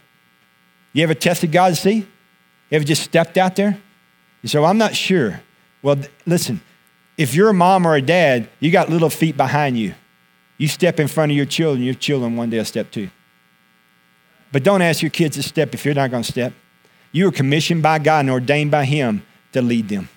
You 0.94 1.04
ever 1.04 1.14
tested 1.14 1.52
God 1.52 1.70
to 1.70 1.76
see? 1.76 1.96
You 1.96 2.06
ever 2.72 2.86
just 2.86 3.04
stepped 3.04 3.38
out 3.38 3.56
there? 3.58 3.78
You 4.48 4.50
say, 4.50 4.60
well, 4.60 4.70
I'm 4.70 4.78
not 4.78 4.96
sure. 4.96 5.42
Well, 5.82 5.98
listen, 6.26 6.62
if 7.18 7.36
you're 7.36 7.50
a 7.50 7.54
mom 7.54 7.86
or 7.86 7.96
a 7.96 8.02
dad, 8.02 8.50
you 8.60 8.72
got 8.72 8.90
little 8.90 9.10
feet 9.10 9.38
behind 9.38 9.78
you. 9.78 9.94
You 10.58 10.68
step 10.68 11.00
in 11.00 11.08
front 11.08 11.32
of 11.32 11.36
your 11.36 11.46
children, 11.46 11.84
your 11.84 11.94
children 11.94 12.36
one 12.36 12.50
day 12.50 12.58
will 12.58 12.66
step 12.66 12.92
too. 12.92 13.10
But 14.52 14.64
don't 14.64 14.82
ask 14.82 15.02
your 15.02 15.12
kids 15.12 15.36
to 15.36 15.44
step 15.44 15.74
if 15.74 15.86
you're 15.86 15.94
not 15.94 16.12
going 16.12 16.24
to 16.24 16.32
step. 16.32 16.54
You 17.12 17.28
are 17.28 17.32
commissioned 17.32 17.84
by 17.84 18.00
God 18.00 18.22
and 18.22 18.30
ordained 18.30 18.72
by 18.72 18.86
Him 18.86 19.24
to 19.52 19.62
lead 19.62 19.90
them 19.90 20.10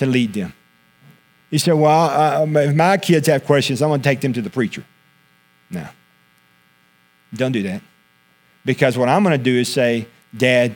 to 0.00 0.06
lead 0.06 0.32
them. 0.32 0.52
You 1.50 1.58
say, 1.58 1.72
well, 1.72 2.42
uh, 2.42 2.60
if 2.60 2.74
my 2.74 2.96
kids 2.96 3.28
have 3.28 3.44
questions, 3.44 3.82
I'm 3.82 3.90
going 3.90 4.00
to 4.00 4.04
take 4.04 4.20
them 4.20 4.32
to 4.32 4.40
the 4.40 4.48
preacher. 4.48 4.82
No. 5.68 5.86
Don't 7.34 7.52
do 7.52 7.62
that. 7.64 7.82
Because 8.64 8.96
what 8.96 9.10
I'm 9.10 9.22
going 9.22 9.36
to 9.36 9.44
do 9.44 9.58
is 9.58 9.70
say, 9.70 10.06
Dad, 10.34 10.74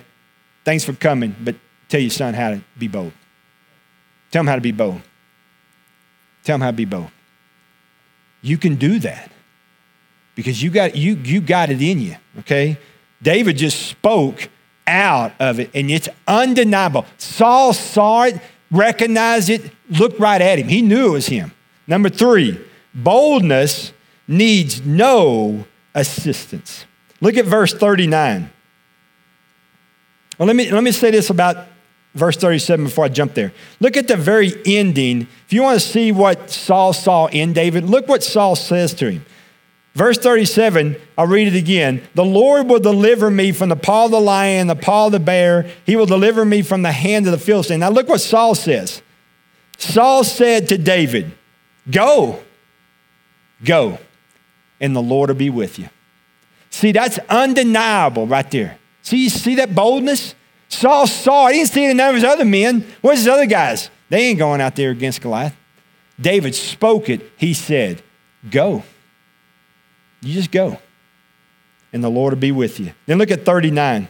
thanks 0.65 0.85
for 0.85 0.93
coming, 0.93 1.35
but 1.41 1.55
tell 1.89 2.01
your 2.01 2.11
son 2.11 2.35
how 2.35 2.51
to 2.51 2.61
be 2.79 2.89
bold. 2.89 3.13
Tell 4.31 4.41
him 4.41 4.47
how 4.47 4.57
to 4.57 4.61
be 4.61 4.73
bold. 4.73 5.01
Tell 6.43 6.57
him 6.57 6.61
how 6.61 6.71
to 6.71 6.77
be 6.77 6.85
bold. 6.85 7.11
You 8.43 8.59
can 8.59 8.77
do 8.77 8.99
that 9.01 9.31
because 10.35 10.63
you 10.63 10.71
got, 10.71 10.97
you, 10.97 11.15
you 11.17 11.41
got 11.41 11.71
it 11.71 11.81
in 11.81 12.01
you, 12.01 12.17
okay? 12.41 12.77
David 13.23 13.57
just 13.57 13.87
spoke 13.87 14.49
out 14.87 15.33
of 15.41 15.61
it, 15.61 15.71
and 15.75 15.91
it's 15.91 16.09
undeniable. 16.27 17.07
Saul 17.17 17.73
saw 17.73 18.25
it 18.25 18.41
recognized 18.71 19.49
it, 19.49 19.71
looked 19.89 20.19
right 20.19 20.41
at 20.41 20.59
him. 20.59 20.69
He 20.69 20.83
knew 20.83 21.09
it 21.09 21.13
was 21.13 21.27
him. 21.27 21.53
Number 21.87 22.09
three, 22.09 22.61
boldness 22.93 23.93
needs 24.27 24.85
no 24.85 25.65
assistance. 25.95 26.85
Look 27.21 27.37
at 27.37 27.45
verse 27.45 27.73
39. 27.73 28.51
Well, 30.39 30.47
let 30.47 30.57
me, 30.57 30.71
let 30.71 30.83
me 30.83 30.93
say 30.93 31.11
this 31.11 31.31
about 31.31 31.67
verse 32.15 32.37
37 32.37 32.87
before 32.87 33.05
I 33.05 33.09
jump 33.09 33.35
there. 33.35 33.53
Look 33.81 33.97
at 33.97 34.09
the 34.09 34.17
very 34.17 34.53
ending. 34.65 35.23
If 35.47 35.53
you 35.53 35.63
want 35.63 35.81
to 35.81 35.87
see 35.87 36.13
what 36.13 36.51
Saul 36.51 36.93
saw 36.93 37.27
in 37.27 37.53
David, 37.53 37.85
look 37.85 38.09
what 38.09 38.23
Saul 38.23 38.57
says 38.57 38.95
to 38.95 39.11
him. 39.11 39.27
Verse 39.95 40.19
37, 40.19 40.97
I'll 41.17 41.27
read 41.27 41.47
it 41.47 41.57
again. 41.57 42.03
The 42.15 42.25
Lord 42.25 42.69
will 42.69 42.81
deliver 42.81 43.31
me 43.31 43.53
from 43.53 43.69
the 43.69 43.77
paw 43.77 44.07
of 44.07 44.11
the 44.11 44.21
lion, 44.21 44.67
the 44.67 44.75
paw 44.75 45.07
of 45.07 45.13
the 45.13 45.21
bear. 45.21 45.71
He 45.87 45.95
will 45.95 46.07
deliver 46.07 46.45
me 46.45 46.63
from 46.63 46.83
the 46.83 46.91
hand 46.91 47.27
of 47.27 47.33
the 47.33 47.39
Philistine. 47.39 47.79
Now 47.79 47.91
look 47.91 48.09
what 48.09 48.21
Saul 48.21 48.57
says. 48.57 49.03
Saul 49.79 50.25
said 50.25 50.69
to 50.69 50.79
David, 50.79 51.33
Go, 51.89 52.43
go, 53.63 53.99
and 54.81 54.97
the 54.97 55.03
Lord 55.03 55.31
will 55.31 55.37
be 55.37 55.51
with 55.51 55.79
you. 55.79 55.89
See, 56.71 56.91
that's 56.91 57.21
undeniable 57.29 58.27
right 58.27 58.51
there. 58.51 58.79
See, 59.03 59.29
see 59.29 59.55
that 59.57 59.77
boldness? 59.77 60.35
Saul 60.75 61.07
saw. 61.07 61.49
He 61.49 61.59
didn't 61.59 61.71
see 61.71 61.87
it 61.87 61.91
in 61.91 61.97
none 61.97 62.11
of 62.11 62.15
his 62.15 62.25
other 62.25 62.45
men. 62.45 62.87
Where's 63.01 63.19
his 63.19 63.29
other 63.29 63.47
guys? 63.47 63.91
They 64.09 64.27
ain't 64.27 64.39
going 64.39 64.61
out 64.61 64.77
there 64.77 64.91
against 64.91 65.21
Goliath. 65.21 65.57
David 66.21 66.55
spoke 66.55 67.09
it. 67.09 67.33
He 67.37 67.55
said, 67.55 68.03
Go. 68.51 68.83
You 70.23 70.33
just 70.33 70.51
go, 70.51 70.79
and 71.93 72.03
the 72.03 72.09
Lord 72.09 72.33
will 72.33 72.41
be 72.41 72.53
with 72.53 72.81
you. 72.81 72.93
Then 73.05 73.19
look 73.19 73.31
at 73.31 73.45
39. 73.45 74.09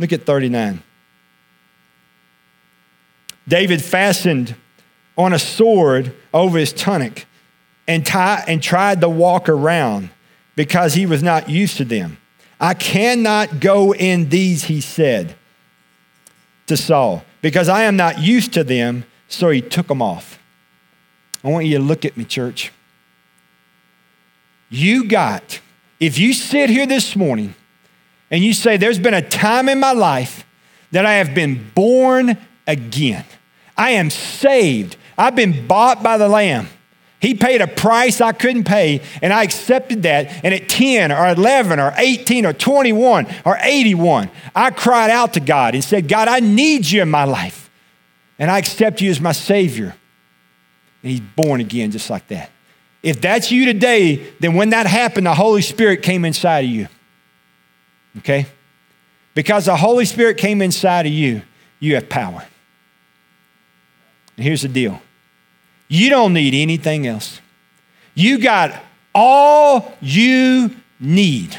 Look 0.00 0.12
at 0.12 0.24
39. 0.24 0.82
David 3.46 3.82
fastened 3.82 4.56
on 5.16 5.32
a 5.32 5.38
sword 5.38 6.14
over 6.34 6.58
his 6.58 6.72
tunic 6.72 7.26
and, 7.86 8.04
tie, 8.04 8.42
and 8.48 8.60
tried 8.60 9.00
to 9.00 9.08
walk 9.08 9.48
around 9.48 10.10
because 10.56 10.94
he 10.94 11.06
was 11.06 11.22
not 11.22 11.48
used 11.48 11.76
to 11.76 11.84
them. 11.84 12.18
I 12.60 12.74
cannot 12.74 13.60
go 13.60 13.94
in 13.94 14.28
these, 14.28 14.64
he 14.64 14.80
said 14.80 15.36
to 16.66 16.76
Saul, 16.76 17.24
because 17.40 17.68
I 17.68 17.82
am 17.82 17.96
not 17.96 18.20
used 18.20 18.52
to 18.54 18.64
them. 18.64 19.04
So 19.28 19.48
he 19.48 19.62
took 19.62 19.86
them 19.88 20.02
off. 20.02 20.38
I 21.42 21.48
want 21.48 21.66
you 21.66 21.78
to 21.78 21.82
look 21.82 22.04
at 22.04 22.16
me, 22.16 22.24
church. 22.24 22.70
You 24.68 25.04
got, 25.04 25.60
if 26.00 26.18
you 26.18 26.32
sit 26.32 26.70
here 26.70 26.86
this 26.86 27.16
morning 27.16 27.54
and 28.30 28.42
you 28.44 28.52
say, 28.52 28.76
There's 28.76 28.98
been 28.98 29.14
a 29.14 29.26
time 29.26 29.68
in 29.68 29.80
my 29.80 29.92
life 29.92 30.46
that 30.90 31.06
I 31.06 31.14
have 31.14 31.34
been 31.34 31.70
born 31.74 32.36
again, 32.66 33.24
I 33.76 33.90
am 33.90 34.10
saved, 34.10 34.96
I've 35.16 35.34
been 35.36 35.66
bought 35.66 36.02
by 36.02 36.18
the 36.18 36.28
Lamb. 36.28 36.68
He 37.22 37.34
paid 37.34 37.60
a 37.60 37.68
price 37.68 38.20
I 38.20 38.32
couldn't 38.32 38.64
pay, 38.64 39.00
and 39.22 39.32
I 39.32 39.44
accepted 39.44 40.02
that. 40.02 40.44
And 40.44 40.52
at 40.52 40.68
10 40.68 41.12
or 41.12 41.28
11 41.28 41.78
or 41.78 41.94
18 41.96 42.44
or 42.44 42.52
21 42.52 43.28
or 43.44 43.56
81, 43.60 44.28
I 44.56 44.72
cried 44.72 45.08
out 45.08 45.34
to 45.34 45.40
God 45.40 45.74
and 45.74 45.84
said, 45.84 46.08
God, 46.08 46.26
I 46.26 46.40
need 46.40 46.84
you 46.90 47.00
in 47.00 47.08
my 47.08 47.22
life. 47.22 47.70
and 48.40 48.50
I 48.50 48.58
accept 48.58 49.00
you 49.00 49.08
as 49.08 49.20
my 49.20 49.30
Savior. 49.30 49.94
And 51.02 51.10
he's 51.12 51.20
born 51.20 51.60
again 51.60 51.92
just 51.92 52.10
like 52.10 52.26
that. 52.28 52.50
If 53.00 53.20
that's 53.20 53.52
you 53.52 53.66
today, 53.66 54.32
then 54.40 54.54
when 54.54 54.70
that 54.70 54.86
happened, 54.86 55.26
the 55.26 55.34
Holy 55.34 55.62
Spirit 55.62 56.02
came 56.02 56.24
inside 56.24 56.64
of 56.64 56.70
you. 56.70 56.88
Okay? 58.18 58.46
Because 59.34 59.66
the 59.66 59.76
Holy 59.76 60.06
Spirit 60.06 60.38
came 60.38 60.60
inside 60.60 61.06
of 61.06 61.12
you, 61.12 61.42
you 61.78 61.94
have 61.94 62.08
power. 62.08 62.44
And 64.36 64.44
here's 64.44 64.62
the 64.62 64.68
deal 64.68 65.00
you 65.92 66.08
don't 66.08 66.32
need 66.32 66.54
anything 66.54 67.06
else. 67.06 67.38
You 68.14 68.38
got 68.38 68.82
all 69.14 69.92
you 70.00 70.74
need. 70.98 71.54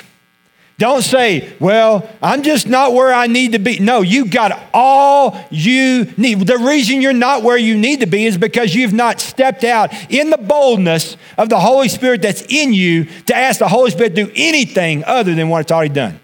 Don't 0.80 1.04
say, 1.04 1.54
well, 1.60 2.10
I'm 2.20 2.42
just 2.42 2.68
not 2.68 2.94
where 2.94 3.14
I 3.14 3.28
need 3.28 3.52
to 3.52 3.60
be. 3.60 3.78
No, 3.78 4.02
you 4.02 4.26
got 4.26 4.60
all 4.74 5.40
you 5.52 6.12
need. 6.18 6.48
The 6.48 6.58
reason 6.58 7.00
you're 7.00 7.14
not 7.14 7.44
where 7.44 7.60
you 7.60 7.78
need 7.78 8.00
to 8.00 8.08
be 8.08 8.26
is 8.26 8.40
because 8.40 8.74
you've 8.74 8.92
not 8.92 9.20
stepped 9.22 9.64
out 9.64 9.94
in 10.12 10.32
the 10.32 10.40
boldness 10.40 11.16
of 11.38 11.50
the 11.50 11.60
Holy 11.60 11.88
Spirit 11.88 12.24
that's 12.24 12.42
in 12.50 12.74
you 12.74 13.06
to 13.28 13.36
ask 13.36 13.60
the 13.60 13.68
Holy 13.68 13.92
Spirit 13.92 14.16
to 14.16 14.26
do 14.26 14.32
anything 14.36 15.04
other 15.06 15.36
than 15.36 15.48
what 15.48 15.62
it's 15.62 15.72
already 15.72 15.94
done. 15.94 16.20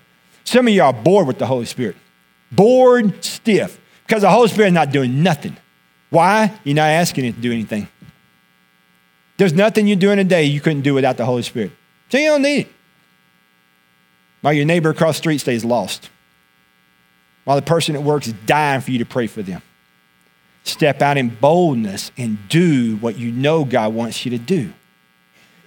Some 0.46 0.68
of 0.68 0.74
you 0.74 0.82
are 0.82 0.94
bored 0.94 1.28
with 1.28 1.38
the 1.38 1.46
Holy 1.46 1.66
Spirit, 1.66 1.96
bored 2.52 3.24
stiff, 3.24 3.80
because 4.08 4.24
the 4.24 4.32
Holy 4.32 4.48
Spirit 4.48 4.70
is 4.70 4.74
not 4.74 4.92
doing 4.92 5.22
nothing. 5.22 5.56
Why? 6.10 6.52
You're 6.64 6.76
not 6.76 6.90
asking 6.90 7.26
it 7.26 7.36
to 7.36 7.40
do 7.42 7.52
anything. 7.52 7.88
There's 9.40 9.54
nothing 9.54 9.88
you're 9.88 9.96
doing 9.96 10.18
today 10.18 10.44
you 10.44 10.60
couldn't 10.60 10.82
do 10.82 10.94
without 10.94 11.16
the 11.16 11.24
Holy 11.24 11.44
Spirit. 11.44 11.72
So 12.10 12.18
you 12.18 12.26
don't 12.26 12.42
need 12.42 12.60
it. 12.60 12.68
While 14.42 14.52
your 14.52 14.66
neighbor 14.66 14.90
across 14.90 15.16
the 15.16 15.20
street 15.20 15.38
stays 15.38 15.64
lost. 15.64 16.10
While 17.46 17.56
the 17.56 17.62
person 17.62 17.96
at 17.96 18.04
work 18.04 18.28
is 18.28 18.34
dying 18.46 18.82
for 18.82 18.92
you 18.92 19.00
to 19.00 19.06
pray 19.06 19.28
for 19.28 19.42
them. 19.42 19.62
Step 20.66 21.02
out 21.02 21.18
in 21.18 21.30
boldness 21.30 22.12
and 22.18 22.50
do 22.50 22.98
what 22.98 23.18
you 23.18 23.32
know 23.32 23.64
God 23.64 23.94
wants 23.94 24.26
you 24.26 24.32
to 24.32 24.38
do. 24.38 24.74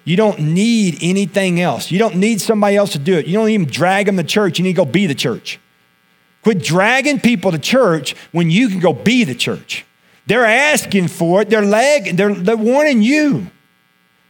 You 0.04 0.18
don't 0.18 0.38
need 0.38 0.98
anything 1.00 1.58
else. 1.58 1.90
You 1.90 1.98
don't 1.98 2.16
need 2.16 2.42
somebody 2.42 2.76
else 2.76 2.92
to 2.92 2.98
do 2.98 3.14
it. 3.14 3.26
You 3.26 3.32
don't 3.32 3.48
even 3.48 3.66
drag 3.66 4.04
them 4.04 4.18
to 4.18 4.22
church. 4.22 4.58
You 4.58 4.64
need 4.64 4.74
to 4.74 4.84
go 4.84 4.84
be 4.84 5.06
the 5.06 5.14
church. 5.14 5.58
Quit 6.42 6.62
dragging 6.62 7.20
people 7.20 7.52
to 7.52 7.58
church 7.58 8.14
when 8.32 8.50
you 8.50 8.68
can 8.68 8.80
go 8.80 8.92
be 8.92 9.24
the 9.24 9.34
church. 9.34 9.86
They're 10.26 10.44
asking 10.44 11.08
for 11.08 11.40
it. 11.40 11.48
They're 11.48 11.64
lagging. 11.64 12.16
They're, 12.16 12.34
they're 12.34 12.54
wanting 12.54 13.00
you. 13.00 13.46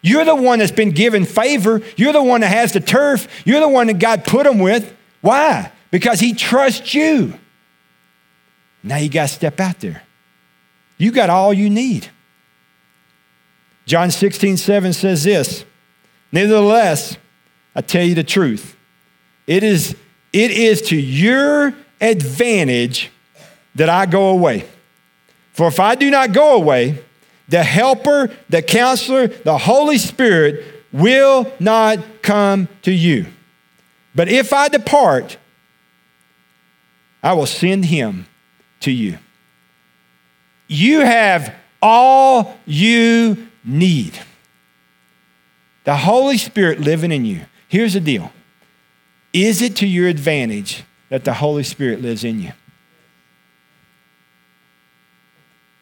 You're 0.03 0.25
the 0.25 0.35
one 0.35 0.59
that's 0.59 0.73
been 0.73 0.91
given 0.91 1.25
favor. 1.25 1.81
You're 1.97 2.13
the 2.13 2.23
one 2.23 2.41
that 2.41 2.49
has 2.49 2.73
the 2.73 2.81
turf. 2.81 3.29
You're 3.47 3.61
the 3.61 3.69
one 3.69 3.87
that 3.87 4.01
God 4.01 4.25
put 4.25 4.45
them 4.45 4.59
with. 4.59 4.95
Why? 5.21 5.71
Because 5.93 6.19
He 6.19 6.35
trusts 6.35 6.93
you. 6.93 7.39
Now 8.83 8.97
you 8.97 9.09
got 9.09 9.29
to 9.29 9.35
step 9.35 9.61
out 9.61 9.79
there. 9.79 10.03
You 10.99 11.13
got 11.13 11.31
all 11.31 11.55
you 11.55 11.71
need. 11.71 12.09
John 13.87 14.11
16, 14.11 14.57
7 14.57 14.93
says 14.93 15.25
this 15.25 15.65
Nevertheless, 16.33 17.17
I 17.75 17.81
tell 17.81 18.05
you 18.05 18.15
the 18.15 18.25
truth. 18.25 18.77
It 19.47 19.63
is, 19.63 19.97
it 20.33 20.51
is 20.51 20.83
to 20.83 20.97
your 20.97 21.75
advantage 22.01 23.11
that 23.75 23.89
I 23.89 24.07
go 24.07 24.31
away. 24.31 24.69
For 25.53 25.69
if 25.69 25.79
I 25.79 25.95
do 25.95 26.11
not 26.11 26.33
go 26.33 26.55
away, 26.55 27.03
the 27.53 27.63
helper, 27.63 28.31
the 28.49 28.63
counselor, 28.63 29.27
the 29.27 29.59
Holy 29.59 29.99
Spirit 29.99 30.65
will 30.91 31.53
not 31.61 31.99
come 32.23 32.67
to 32.81 32.91
you. 32.91 33.27
But 34.15 34.31
if 34.31 34.55
I 34.55 34.69
depart, 34.69 35.37
I 37.23 37.35
will 37.35 37.45
send 37.45 37.85
him 37.85 38.25
to 38.81 38.91
you. 38.91 39.19
You 40.67 41.01
have 41.01 41.55
all 41.83 42.59
you 42.65 43.49
need. 43.63 44.19
The 45.85 45.97
Holy 45.97 46.39
Spirit 46.39 46.81
living 46.81 47.13
in 47.13 47.27
you. 47.27 47.43
Here's 47.69 47.93
the 47.93 48.01
deal 48.01 48.33
Is 49.35 49.61
it 49.61 49.77
to 49.77 49.87
your 49.87 50.09
advantage 50.09 50.85
that 51.11 51.25
the 51.25 51.35
Holy 51.35 51.65
Spirit 51.65 52.01
lives 52.01 52.25
in 52.25 52.41
you? 52.41 52.53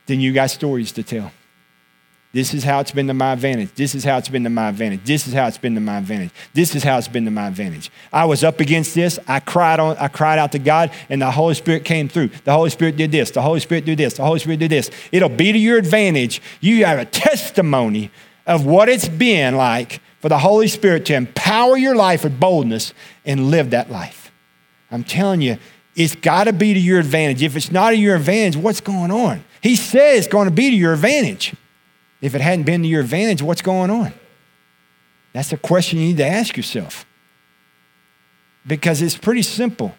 Then 0.06 0.18
you 0.18 0.32
got 0.32 0.50
stories 0.50 0.90
to 0.92 1.04
tell. 1.04 1.30
This 2.32 2.54
is 2.54 2.62
how 2.62 2.78
it's 2.78 2.92
been 2.92 3.08
to 3.08 3.14
my 3.14 3.32
advantage. 3.32 3.74
This 3.74 3.96
is 3.96 4.04
how 4.04 4.16
it's 4.16 4.28
been 4.28 4.44
to 4.44 4.50
my 4.50 4.68
advantage. 4.68 5.00
This 5.04 5.26
is 5.26 5.34
how 5.34 5.48
it's 5.48 5.58
been 5.58 5.74
to 5.74 5.80
my 5.80 5.98
advantage. 5.98 6.30
This 6.54 6.76
is 6.76 6.84
how 6.84 6.96
it's 6.96 7.08
been 7.08 7.24
to 7.24 7.30
my 7.30 7.48
advantage. 7.48 7.90
I 8.12 8.24
was 8.24 8.44
up 8.44 8.60
against 8.60 8.94
this. 8.94 9.18
I 9.26 9.40
cried 9.40 9.80
on, 9.80 9.96
I 9.96 10.06
cried 10.06 10.38
out 10.38 10.52
to 10.52 10.60
God, 10.60 10.92
and 11.08 11.20
the 11.20 11.30
Holy 11.32 11.54
Spirit 11.54 11.84
came 11.84 12.08
through. 12.08 12.28
The 12.44 12.52
Holy 12.52 12.70
Spirit 12.70 12.96
did 12.96 13.10
this. 13.10 13.32
The 13.32 13.42
Holy 13.42 13.58
Spirit 13.58 13.84
did 13.84 13.98
this. 13.98 14.14
The 14.14 14.22
Holy 14.22 14.38
Spirit 14.38 14.60
did 14.60 14.70
this. 14.70 14.92
It'll 15.10 15.28
be 15.28 15.50
to 15.50 15.58
your 15.58 15.76
advantage. 15.76 16.40
You 16.60 16.84
have 16.84 17.00
a 17.00 17.04
testimony 17.04 18.12
of 18.46 18.64
what 18.64 18.88
it's 18.88 19.08
been 19.08 19.56
like 19.56 20.00
for 20.20 20.28
the 20.28 20.38
Holy 20.38 20.68
Spirit 20.68 21.06
to 21.06 21.14
empower 21.14 21.76
your 21.76 21.96
life 21.96 22.22
with 22.22 22.38
boldness 22.38 22.94
and 23.24 23.50
live 23.50 23.70
that 23.70 23.90
life. 23.90 24.30
I'm 24.92 25.02
telling 25.02 25.40
you, 25.40 25.58
it's 25.96 26.14
got 26.14 26.44
to 26.44 26.52
be 26.52 26.74
to 26.74 26.80
your 26.80 27.00
advantage. 27.00 27.42
If 27.42 27.56
it's 27.56 27.72
not 27.72 27.90
to 27.90 27.96
your 27.96 28.14
advantage, 28.14 28.56
what's 28.56 28.80
going 28.80 29.10
on? 29.10 29.42
He 29.60 29.74
says 29.74 30.26
it's 30.26 30.32
going 30.32 30.48
to 30.48 30.54
be 30.54 30.70
to 30.70 30.76
your 30.76 30.92
advantage. 30.92 31.54
If 32.20 32.34
it 32.34 32.40
hadn't 32.40 32.64
been 32.64 32.82
to 32.82 32.88
your 32.88 33.00
advantage, 33.00 33.42
what's 33.42 33.62
going 33.62 33.90
on? 33.90 34.12
That's 35.32 35.52
a 35.52 35.56
question 35.56 35.98
you 35.98 36.06
need 36.06 36.16
to 36.18 36.26
ask 36.26 36.56
yourself. 36.56 37.06
Because 38.66 39.00
it's 39.00 39.16
pretty 39.16 39.42
simple. 39.42 39.94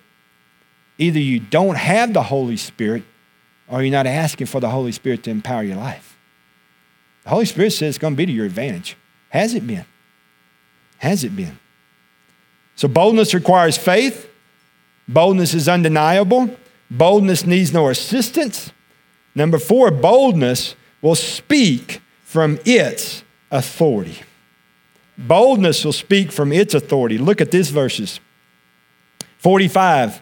Either 0.97 1.19
you 1.19 1.39
don't 1.39 1.77
have 1.77 2.13
the 2.13 2.23
Holy 2.23 2.57
Spirit 2.57 3.03
or 3.67 3.81
you're 3.81 3.91
not 3.91 4.05
asking 4.05 4.47
for 4.47 4.60
the 4.60 4.69
Holy 4.69 4.91
Spirit 4.91 5.23
to 5.23 5.31
empower 5.31 5.63
your 5.63 5.77
life. 5.77 6.17
The 7.23 7.29
Holy 7.29 7.45
Spirit 7.45 7.71
says 7.71 7.89
it's 7.89 7.97
going 7.97 8.13
to 8.13 8.17
be 8.17 8.25
to 8.25 8.31
your 8.31 8.45
advantage. 8.45 8.97
Has 9.29 9.53
it 9.53 9.65
been? 9.65 9.86
Has 10.97 11.23
it 11.23 11.36
been? 11.36 11.57
So 12.75 12.88
boldness 12.88 13.34
requires 13.34 13.77
faith. 13.77 14.29
Boldness 15.07 15.53
is 15.53 15.67
undeniable. 15.67 16.55
Boldness 16.89 17.45
needs 17.45 17.73
no 17.73 17.89
assistance. 17.89 18.71
Number 19.34 19.57
four, 19.57 19.91
boldness 19.91 20.75
will 21.01 21.15
speak 21.15 22.01
from 22.32 22.58
its 22.63 23.26
authority. 23.52 24.22
Boldness 25.17 25.84
will 25.84 25.91
speak 25.91 26.32
from 26.32 26.54
its 26.54 26.74
authority. 26.74 27.17
Look 27.17 27.41
at 27.41 27.52
these 27.52 27.70
verses 27.72 28.22
45. 29.39 30.22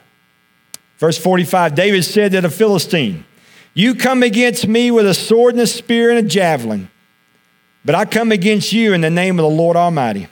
Verse 0.98 1.20
45 1.20 1.76
David 1.76 2.04
said 2.04 2.32
to 2.32 2.42
the 2.42 2.50
Philistine, 2.50 3.26
You 3.76 3.94
come 3.94 4.24
against 4.24 4.68
me 4.68 4.90
with 4.90 5.06
a 5.06 5.14
sword 5.14 5.54
and 5.54 5.62
a 5.62 5.68
spear 5.68 6.10
and 6.10 6.18
a 6.18 6.28
javelin, 6.28 6.90
but 7.86 7.94
I 7.94 8.06
come 8.06 8.32
against 8.32 8.74
you 8.74 8.94
in 8.94 9.02
the 9.02 9.12
name 9.12 9.38
of 9.38 9.44
the 9.44 9.56
Lord 9.56 9.78
Almighty, 9.78 10.30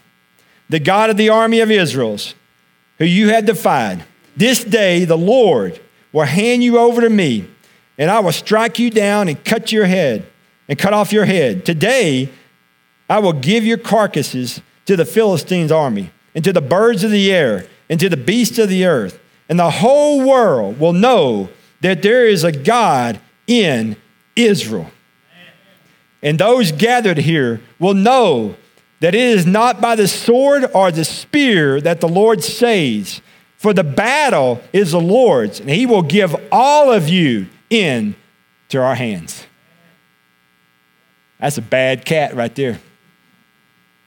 the 0.70 0.80
God 0.80 1.12
of 1.12 1.18
the 1.18 1.30
army 1.30 1.60
of 1.60 1.70
Israel's, 1.70 2.34
who 2.98 3.06
you 3.06 3.30
have 3.30 3.46
defied. 3.46 4.04
This 4.36 4.64
day 4.64 5.06
the 5.06 5.16
Lord 5.16 5.80
will 6.12 6.26
hand 6.26 6.64
you 6.64 6.80
over 6.80 7.02
to 7.02 7.10
me, 7.12 7.48
and 8.00 8.10
I 8.10 8.20
will 8.22 8.32
strike 8.32 8.80
you 8.80 8.90
down 8.90 9.28
and 9.28 9.46
cut 9.46 9.72
your 9.72 9.86
head 9.86 10.26
and 10.68 10.78
cut 10.78 10.94
off 10.94 11.14
your 11.14 11.26
head. 11.26 11.66
Today, 11.66 12.30
I 13.10 13.20
will 13.20 13.34
give 13.34 13.64
your 13.64 13.78
carcasses 13.78 14.62
to 14.86 14.96
the 14.96 15.06
Philistines' 15.06 15.72
army, 15.72 16.12
and 16.36 16.44
to 16.44 16.54
the 16.54 16.62
birds 16.62 17.04
of 17.04 17.12
the 17.12 17.32
air, 17.34 17.66
and 17.90 18.00
to 18.00 18.10
the 18.10 18.18
beasts 18.18 18.60
of 18.60 18.70
the 18.70 18.86
earth. 18.86 19.20
And 19.50 19.60
the 19.60 19.72
whole 19.72 20.28
world 20.28 20.80
will 20.80 20.94
know 20.94 21.50
that 21.82 22.02
there 22.02 22.28
is 22.28 22.44
a 22.44 22.52
God 22.52 23.20
in 23.48 23.96
Israel. 24.36 24.92
And 26.22 26.40
those 26.40 26.72
gathered 26.72 27.18
here 27.18 27.62
will 27.80 27.94
know 27.94 28.56
that 29.00 29.16
it 29.16 29.22
is 29.22 29.46
not 29.46 29.80
by 29.80 29.96
the 29.96 30.08
sword 30.08 30.66
or 30.74 30.92
the 30.92 31.06
spear 31.06 31.80
that 31.82 32.02
the 32.02 32.08
Lord 32.08 32.44
saves, 32.44 33.22
for 33.58 33.74
the 33.74 33.84
battle 33.84 34.62
is 34.74 34.92
the 34.92 35.02
Lord's, 35.02 35.60
and 35.60 35.70
he 35.70 35.86
will 35.86 36.04
give 36.04 36.36
all 36.52 36.92
of 36.92 37.10
you 37.10 37.48
into 37.70 38.16
our 38.76 38.96
hands. 38.96 39.47
That's 41.40 41.58
a 41.58 41.62
bad 41.62 42.06
cat 42.06 42.36
right 42.36 42.54
there. 42.56 42.80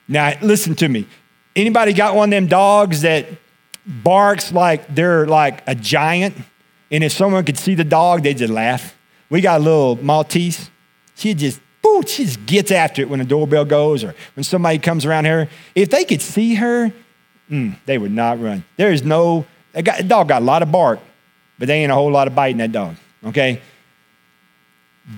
Now, 0.08 0.32
listen 0.42 0.74
to 0.76 0.88
me. 0.88 1.06
Anybody 1.54 1.92
got 1.92 2.14
one 2.14 2.28
of 2.28 2.30
them 2.30 2.46
dogs 2.46 3.02
that 3.02 3.26
barks 3.86 4.52
like 4.52 4.92
they're 4.92 5.26
like 5.26 5.62
a 5.66 5.74
giant? 5.74 6.36
And 6.90 7.04
if 7.04 7.12
someone 7.12 7.44
could 7.44 7.58
see 7.58 7.74
the 7.74 7.84
dog, 7.84 8.22
they'd 8.22 8.36
just 8.36 8.52
laugh. 8.52 8.96
We 9.28 9.40
got 9.40 9.60
a 9.60 9.64
little 9.64 9.96
Maltese. 10.02 10.70
She 11.14 11.34
just, 11.34 11.60
boo, 11.82 12.02
she 12.06 12.24
just 12.24 12.44
gets 12.46 12.72
after 12.72 13.02
it 13.02 13.08
when 13.08 13.20
the 13.20 13.24
doorbell 13.24 13.64
goes 13.64 14.02
or 14.02 14.14
when 14.34 14.42
somebody 14.42 14.78
comes 14.78 15.06
around 15.06 15.26
her. 15.26 15.48
If 15.74 15.90
they 15.90 16.04
could 16.04 16.20
see 16.20 16.56
her, 16.56 16.92
mm, 17.48 17.76
they 17.86 17.98
would 17.98 18.10
not 18.10 18.40
run. 18.40 18.64
There 18.76 18.92
is 18.92 19.04
no, 19.04 19.46
a 19.74 19.82
dog 19.82 20.28
got 20.28 20.42
a 20.42 20.44
lot 20.44 20.62
of 20.62 20.72
bark, 20.72 20.98
but 21.58 21.68
they 21.68 21.82
ain't 21.82 21.92
a 21.92 21.94
whole 21.94 22.10
lot 22.10 22.26
of 22.26 22.34
bite 22.34 22.50
in 22.52 22.58
that 22.58 22.72
dog, 22.72 22.96
okay? 23.24 23.60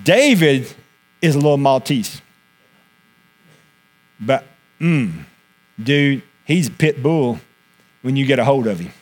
David 0.05 0.75
is 1.23 1.37
a 1.37 1.39
little 1.39 1.57
Maltese. 1.57 2.21
But, 4.21 4.45
mm, 4.81 5.25
dude, 5.83 6.23
he's 6.45 6.69
a 6.69 6.73
pit 6.73 7.03
bull 7.03 7.41
when 8.03 8.17
you 8.17 8.27
get 8.27 8.39
a 8.39 8.45
hold 8.45 8.67
of 8.67 8.81
him. 8.81 8.93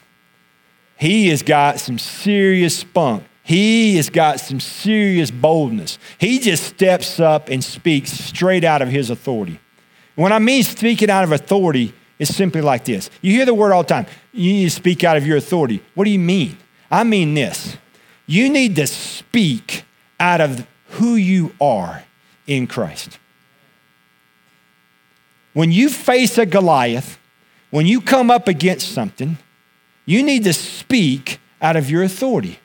He 0.96 1.28
has 1.28 1.42
got 1.42 1.80
some 1.80 1.98
serious 1.98 2.76
spunk. 2.76 3.24
he 3.42 3.96
has 3.96 4.10
got 4.10 4.38
some 4.38 4.60
serious 4.60 5.30
boldness. 5.30 5.98
He 6.18 6.38
just 6.38 6.62
steps 6.62 7.18
up 7.18 7.48
and 7.48 7.64
speaks 7.64 8.12
straight 8.12 8.64
out 8.64 8.82
of 8.82 8.88
his 8.88 9.10
authority. 9.10 9.58
When 10.14 10.32
I 10.32 10.38
mean 10.38 10.62
speaking 10.62 11.10
out 11.10 11.24
of 11.24 11.32
authority, 11.32 11.94
it's 12.18 12.34
simply 12.34 12.60
like 12.60 12.84
this. 12.84 13.08
You 13.22 13.32
hear 13.32 13.46
the 13.46 13.54
word 13.54 13.72
all 13.72 13.82
the 13.82 13.88
time. 13.88 14.06
You 14.32 14.52
need 14.52 14.64
to 14.64 14.70
speak 14.70 15.02
out 15.02 15.16
of 15.16 15.26
your 15.26 15.38
authority. 15.38 15.82
What 15.94 16.04
do 16.04 16.10
you 16.10 16.18
mean? 16.18 16.58
I 16.90 17.02
mean 17.02 17.32
this. 17.34 17.78
You 18.26 18.50
need 18.50 18.76
to 18.76 18.86
speak 18.86 19.84
out 20.20 20.40
of 20.40 20.66
who 20.90 21.14
you 21.14 21.54
are 21.60 22.04
in 22.50 22.66
Christ. 22.66 23.18
When 25.52 25.72
you 25.72 25.88
face 25.88 26.36
a 26.38 26.46
Goliath, 26.46 27.18
when 27.70 27.86
you 27.86 28.00
come 28.00 28.30
up 28.30 28.48
against 28.48 28.92
something, 28.92 29.38
you 30.04 30.22
need 30.22 30.44
to 30.44 30.52
speak 30.52 31.38
out 31.62 31.76
of 31.76 31.88
your 31.88 32.02
authority 32.02 32.58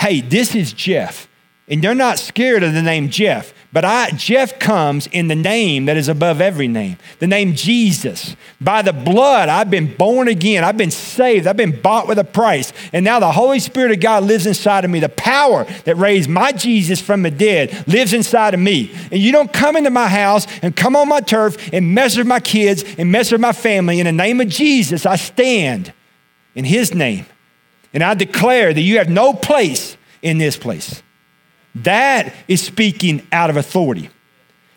hey, 0.00 0.20
this 0.20 0.54
is 0.54 0.72
Jeff. 0.72 1.28
And 1.68 1.82
they're 1.82 1.94
not 1.94 2.18
scared 2.18 2.62
of 2.62 2.72
the 2.72 2.82
name 2.82 3.10
Jeff, 3.10 3.52
but 3.70 3.84
I, 3.84 4.10
Jeff 4.12 4.58
comes 4.58 5.06
in 5.08 5.28
the 5.28 5.34
name 5.34 5.84
that 5.86 5.98
is 5.98 6.08
above 6.08 6.40
every 6.40 6.68
name, 6.68 6.96
the 7.18 7.26
name 7.26 7.54
Jesus. 7.54 8.34
By 8.62 8.80
the 8.80 8.94
blood, 8.94 9.50
I've 9.50 9.70
been 9.70 9.94
born 9.94 10.26
again. 10.26 10.64
I've 10.64 10.78
been 10.78 10.90
saved. 10.90 11.46
I've 11.46 11.58
been 11.58 11.78
bought 11.82 12.08
with 12.08 12.18
a 12.18 12.24
price. 12.24 12.72
And 12.94 13.04
now 13.04 13.20
the 13.20 13.30
Holy 13.30 13.58
Spirit 13.58 13.92
of 13.92 14.00
God 14.00 14.24
lives 14.24 14.46
inside 14.46 14.86
of 14.86 14.90
me. 14.90 15.00
The 15.00 15.10
power 15.10 15.64
that 15.84 15.96
raised 15.96 16.30
my 16.30 16.52
Jesus 16.52 17.02
from 17.02 17.22
the 17.22 17.30
dead 17.30 17.86
lives 17.86 18.14
inside 18.14 18.54
of 18.54 18.60
me. 18.60 18.90
And 19.12 19.20
you 19.20 19.32
don't 19.32 19.52
come 19.52 19.76
into 19.76 19.90
my 19.90 20.08
house 20.08 20.46
and 20.62 20.74
come 20.74 20.96
on 20.96 21.06
my 21.06 21.20
turf 21.20 21.70
and 21.70 21.94
mess 21.94 22.16
with 22.16 22.26
my 22.26 22.40
kids 22.40 22.84
and 22.96 23.12
mess 23.12 23.30
with 23.30 23.40
my 23.40 23.52
family. 23.52 24.00
In 24.00 24.06
the 24.06 24.12
name 24.12 24.40
of 24.40 24.48
Jesus, 24.48 25.04
I 25.04 25.16
stand 25.16 25.92
in 26.54 26.64
his 26.64 26.94
name. 26.94 27.26
And 27.92 28.02
I 28.02 28.14
declare 28.14 28.72
that 28.72 28.80
you 28.80 28.96
have 28.96 29.10
no 29.10 29.34
place 29.34 29.98
in 30.22 30.38
this 30.38 30.56
place. 30.56 31.02
That 31.74 32.34
is 32.48 32.62
speaking 32.62 33.26
out 33.30 33.50
of 33.50 33.56
authority. 33.56 34.10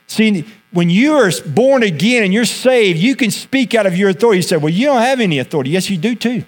See, 0.07 0.45
when 0.71 0.89
you 0.89 1.13
are 1.13 1.31
born 1.47 1.83
again 1.83 2.23
and 2.23 2.33
you're 2.33 2.45
saved, 2.45 2.99
you 2.99 3.15
can 3.15 3.31
speak 3.31 3.73
out 3.73 3.85
of 3.85 3.97
your 3.97 4.09
authority. 4.09 4.39
You 4.39 4.43
say, 4.43 4.57
Well, 4.57 4.69
you 4.69 4.87
don't 4.87 5.01
have 5.01 5.19
any 5.19 5.39
authority. 5.39 5.71
Yes, 5.71 5.89
you 5.89 5.97
do 5.97 6.15
too. 6.15 6.45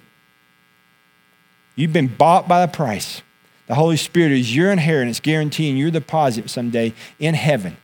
You've 1.76 1.92
been 1.92 2.08
bought 2.08 2.46
by 2.46 2.64
the 2.64 2.72
price. 2.72 3.22
The 3.66 3.74
Holy 3.74 3.96
Spirit 3.96 4.32
is 4.32 4.54
your 4.54 4.70
inheritance, 4.70 5.20
guaranteeing 5.20 5.76
your 5.76 5.90
deposit 5.90 6.50
someday 6.50 6.92
in 7.18 7.34
heaven. 7.34 7.76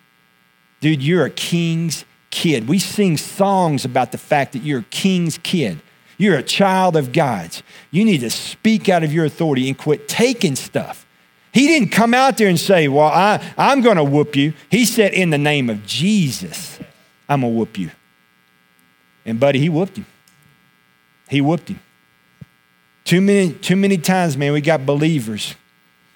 Dude, 0.81 1.03
you're 1.03 1.25
a 1.25 1.31
king's 1.31 2.05
kid. 2.31 2.69
We 2.69 2.79
sing 2.79 3.17
songs 3.17 3.85
about 3.85 4.13
the 4.13 4.19
fact 4.19 4.53
that 4.53 4.63
you're 4.63 4.81
a 4.81 4.85
king's 4.91 5.39
kid. 5.39 5.81
You're 6.19 6.37
a 6.37 6.43
child 6.43 6.97
of 6.97 7.13
God's. 7.13 7.63
You 7.91 8.05
need 8.05 8.19
to 8.19 8.31
speak 8.31 8.89
out 8.89 9.03
of 9.03 9.13
your 9.13 9.25
authority 9.25 9.69
and 9.69 9.77
quit 9.77 10.07
taking 10.09 10.55
stuff. 10.55 11.07
He 11.53 11.67
didn't 11.67 11.89
come 11.91 12.15
out 12.15 12.39
there 12.39 12.49
and 12.49 12.59
say, 12.59 12.89
Well, 12.89 13.09
I, 13.09 13.43
I'm 13.59 13.81
going 13.81 13.97
to 13.97 14.05
whoop 14.05 14.37
you. 14.37 14.53
He 14.71 14.85
said, 14.85 15.13
In 15.13 15.31
the 15.31 15.39
name 15.39 15.69
of 15.69 15.85
Jesus, 15.85 16.79
I'm 17.29 17.41
going 17.41 17.53
to 17.53 17.59
whoop 17.59 17.79
you. 17.79 17.91
And, 19.25 19.39
buddy, 19.39 19.59
he 19.59 19.69
whooped 19.69 19.97
him. 19.97 20.07
He 21.29 21.41
whooped 21.41 21.69
him. 21.69 21.81
Too 23.05 23.21
many, 23.21 23.53
too 23.53 23.77
many 23.77 23.99
times, 23.99 24.37
man, 24.37 24.53
we 24.53 24.61
got 24.61 24.87
believers. 24.87 25.55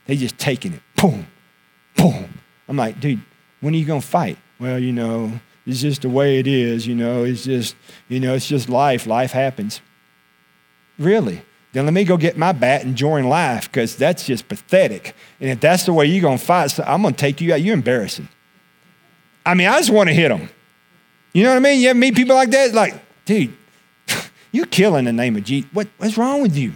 They 0.07 0.17
just 0.17 0.39
taking 0.39 0.75
it. 0.75 0.81
Boom, 0.97 1.27
boom. 1.97 2.29
I'm 2.69 2.77
like, 2.77 3.01
dude, 3.01 3.21
when 3.61 3.75
are 3.75 3.77
you 3.77 3.85
going 3.85 4.01
to 4.01 4.07
fight? 4.07 4.39
Well, 4.61 4.79
you 4.79 4.93
know, 4.93 5.41
it's 5.67 5.81
just 5.81 6.03
the 6.03 6.09
way 6.09 6.39
it 6.39 6.47
is. 6.47 6.87
You 6.87 6.95
know, 6.95 7.25
it's 7.25 7.45
just, 7.45 7.75
you 8.09 8.21
know, 8.21 8.35
it's 8.35 8.47
just 8.47 8.69
life. 8.69 9.07
Life 9.07 9.33
happens. 9.33 9.81
Really? 10.99 11.43
Then 11.75 11.87
let 11.87 11.93
me 11.93 12.05
go 12.05 12.17
get 12.17 12.39
my 12.39 12.53
bat 12.53 12.85
and 12.85 12.95
join 12.95 13.25
life 13.25 13.71
because 13.71 13.97
that's 13.97 14.25
just 14.25 14.47
pathetic. 14.49 15.15
And 15.41 15.51
if 15.51 15.59
that's 15.61 15.85
the 15.85 15.93
way 15.93 16.07
you're 16.07 16.23
going 16.23 16.39
to 16.39 16.45
fight, 16.45 16.71
so 16.71 16.85
I'm 16.87 17.03
going 17.03 17.15
to 17.15 17.21
take 17.21 17.41
you 17.41 17.53
out. 17.53 17.63
You're 17.63 17.75
embarrassing. 17.75 18.29
I 19.45 19.55
mean, 19.55 19.67
I 19.67 19.79
just 19.79 19.91
want 19.91 20.09
to 20.09 20.15
hit 20.15 20.29
them. 20.29 20.49
You 21.33 21.43
know 21.43 21.51
what 21.51 21.57
I 21.57 21.59
mean? 21.59 21.81
You 21.81 21.91
ever 21.91 21.99
meet 21.99 22.15
people 22.15 22.37
like 22.37 22.53
that? 22.53 22.75
Like, 22.75 22.95
dude, 23.25 23.57
you're 24.53 24.67
killing 24.67 25.05
the 25.07 25.13
name 25.13 25.35
of 25.35 25.43
Jesus. 25.43 25.69
What, 25.73 25.89
what's 25.99 26.17
wrong 26.17 26.43
with 26.43 26.57
you? 26.57 26.75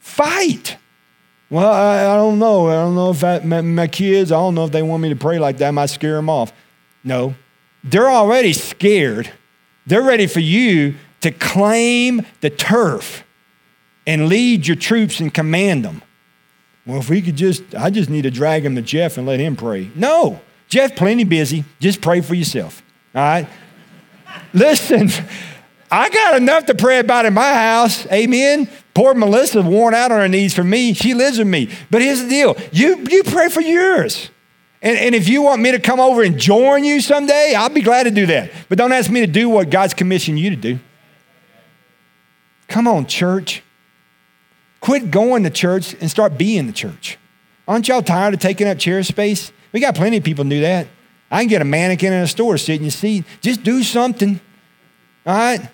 Fight. 0.00 0.78
Well, 1.50 1.70
I, 1.70 2.14
I 2.14 2.16
don't 2.16 2.38
know. 2.38 2.68
I 2.68 2.72
don't 2.72 2.94
know 2.94 3.10
if 3.10 3.22
I, 3.22 3.40
my, 3.40 3.60
my 3.60 3.86
kids, 3.86 4.32
I 4.32 4.36
don't 4.36 4.54
know 4.54 4.64
if 4.64 4.72
they 4.72 4.82
want 4.82 5.02
me 5.02 5.10
to 5.10 5.16
pray 5.16 5.38
like 5.38 5.58
that. 5.58 5.68
I 5.68 5.72
might 5.72 5.90
scare 5.90 6.16
them 6.16 6.30
off. 6.30 6.54
No, 7.04 7.34
they're 7.84 8.08
already 8.08 8.54
scared. 8.54 9.30
They're 9.86 10.02
ready 10.02 10.26
for 10.26 10.40
you 10.40 10.94
to 11.20 11.30
claim 11.32 12.24
the 12.40 12.48
turf 12.48 13.24
and 14.08 14.26
lead 14.26 14.66
your 14.66 14.74
troops 14.74 15.20
and 15.20 15.32
command 15.32 15.84
them. 15.84 16.02
Well, 16.86 16.98
if 16.98 17.10
we 17.10 17.20
could 17.20 17.36
just, 17.36 17.74
I 17.74 17.90
just 17.90 18.08
need 18.08 18.22
to 18.22 18.30
drag 18.30 18.64
him 18.64 18.74
to 18.76 18.80
Jeff 18.82 19.18
and 19.18 19.26
let 19.26 19.38
him 19.38 19.54
pray. 19.54 19.90
No, 19.94 20.40
Jeff, 20.66 20.96
plenty 20.96 21.24
busy. 21.24 21.62
Just 21.78 22.00
pray 22.00 22.22
for 22.22 22.34
yourself. 22.34 22.82
All 23.14 23.20
right? 23.20 23.46
Listen, 24.54 25.10
I 25.90 26.08
got 26.08 26.36
enough 26.36 26.64
to 26.66 26.74
pray 26.74 27.00
about 27.00 27.26
in 27.26 27.34
my 27.34 27.52
house. 27.52 28.06
Amen. 28.06 28.70
Poor 28.94 29.12
Melissa 29.12 29.60
worn 29.60 29.92
out 29.92 30.10
on 30.10 30.20
her 30.20 30.28
knees 30.28 30.54
for 30.54 30.64
me. 30.64 30.94
She 30.94 31.12
lives 31.12 31.36
with 31.36 31.46
me. 31.46 31.68
But 31.90 32.00
here's 32.00 32.22
the 32.22 32.30
deal 32.30 32.56
you, 32.72 33.04
you 33.10 33.22
pray 33.24 33.50
for 33.50 33.60
yours. 33.60 34.30
And, 34.80 34.96
and 34.96 35.14
if 35.14 35.28
you 35.28 35.42
want 35.42 35.60
me 35.60 35.72
to 35.72 35.78
come 35.78 36.00
over 36.00 36.22
and 36.22 36.38
join 36.38 36.82
you 36.82 37.02
someday, 37.02 37.52
I'll 37.54 37.68
be 37.68 37.82
glad 37.82 38.04
to 38.04 38.10
do 38.10 38.24
that. 38.26 38.52
But 38.70 38.78
don't 38.78 38.92
ask 38.92 39.10
me 39.10 39.20
to 39.20 39.26
do 39.26 39.50
what 39.50 39.68
God's 39.68 39.92
commissioned 39.92 40.38
you 40.38 40.48
to 40.48 40.56
do. 40.56 40.78
Come 42.68 42.88
on, 42.88 43.04
church. 43.04 43.62
Quit 44.80 45.10
going 45.10 45.42
to 45.44 45.50
church 45.50 45.94
and 46.00 46.10
start 46.10 46.38
being 46.38 46.66
the 46.66 46.72
church. 46.72 47.18
Aren't 47.66 47.88
y'all 47.88 48.02
tired 48.02 48.34
of 48.34 48.40
taking 48.40 48.66
up 48.68 48.78
chair 48.78 49.02
space? 49.02 49.52
We 49.72 49.80
got 49.80 49.94
plenty 49.94 50.16
of 50.16 50.24
people 50.24 50.44
do 50.44 50.60
that. 50.60 50.86
I 51.30 51.40
can 51.42 51.48
get 51.48 51.60
a 51.60 51.64
mannequin 51.64 52.12
in 52.12 52.22
a 52.22 52.26
store, 52.26 52.56
sit 52.56 52.76
in 52.76 52.84
your 52.84 52.90
seat. 52.90 53.24
Just 53.40 53.62
do 53.62 53.82
something. 53.82 54.40
All 55.26 55.34
right? 55.34 55.68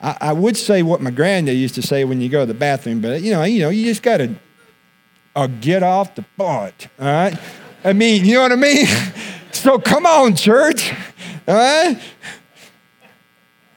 I, 0.00 0.16
I 0.20 0.32
would 0.32 0.56
say 0.56 0.82
what 0.82 1.02
my 1.02 1.10
granddad 1.10 1.56
used 1.56 1.74
to 1.74 1.82
say 1.82 2.04
when 2.04 2.20
you 2.20 2.28
go 2.28 2.40
to 2.40 2.46
the 2.46 2.54
bathroom, 2.54 3.00
but 3.00 3.20
you 3.20 3.32
know, 3.32 3.42
you 3.42 3.60
know, 3.60 3.68
you 3.68 3.84
just 3.84 4.02
gotta 4.02 4.34
uh, 5.36 5.46
get 5.60 5.82
off 5.82 6.14
the 6.14 6.24
butt. 6.36 6.88
All 6.98 7.06
right? 7.06 7.38
I 7.84 7.92
mean, 7.92 8.24
you 8.24 8.34
know 8.34 8.42
what 8.42 8.52
I 8.52 8.56
mean? 8.56 8.86
so 9.52 9.78
come 9.78 10.06
on, 10.06 10.34
church. 10.34 10.92
All 11.46 11.54
right? 11.54 11.98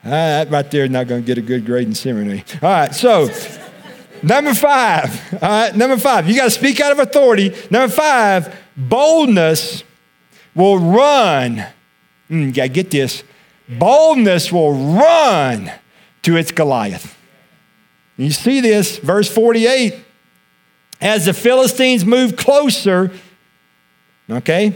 Uh, 0.07 0.09
that 0.09 0.49
right 0.49 0.71
there 0.71 0.85
is 0.85 0.89
not 0.89 1.05
going 1.05 1.21
to 1.21 1.27
get 1.27 1.37
a 1.37 1.41
good 1.41 1.65
grade 1.65 1.85
in 1.85 1.93
seminary. 1.93 2.41
All 2.61 2.69
right, 2.69 2.95
so 2.95 3.27
Number 4.23 4.53
five, 4.53 5.33
all 5.33 5.49
right, 5.49 5.75
number 5.75 5.97
five, 5.97 6.27
you 6.27 6.35
got 6.35 6.45
to 6.45 6.51
speak 6.51 6.79
out 6.79 6.91
of 6.91 6.99
authority. 6.99 7.55
Number 7.69 7.93
five, 7.93 8.55
boldness 8.75 9.83
will 10.55 10.79
run. 10.79 11.65
Mm, 12.29 12.47
you 12.47 12.51
got 12.51 12.63
to 12.63 12.69
get 12.69 12.91
this. 12.91 13.23
Boldness 13.69 14.51
will 14.51 14.73
run 14.73 15.71
to 16.23 16.35
its 16.35 16.51
Goliath. 16.51 17.17
You 18.17 18.31
see 18.31 18.61
this, 18.61 18.97
verse 18.97 19.29
48. 19.29 19.95
As 20.99 21.25
the 21.25 21.33
Philistines 21.33 22.03
move 22.03 22.35
closer, 22.35 23.11
okay, 24.29 24.75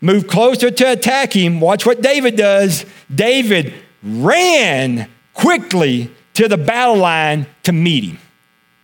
move 0.00 0.26
closer 0.26 0.70
to 0.70 0.92
attack 0.92 1.34
him, 1.34 1.60
watch 1.60 1.84
what 1.84 2.00
David 2.00 2.36
does. 2.36 2.86
David 3.14 3.74
ran 4.02 5.10
quickly 5.34 6.10
to 6.36 6.48
the 6.48 6.58
battle 6.58 6.96
line 6.96 7.46
to 7.62 7.72
meet 7.72 8.04
him. 8.04 8.18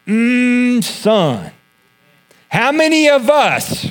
Mmm, 0.06 0.82
son. 0.82 1.52
How 2.48 2.72
many 2.72 3.08
of 3.08 3.28
us, 3.30 3.90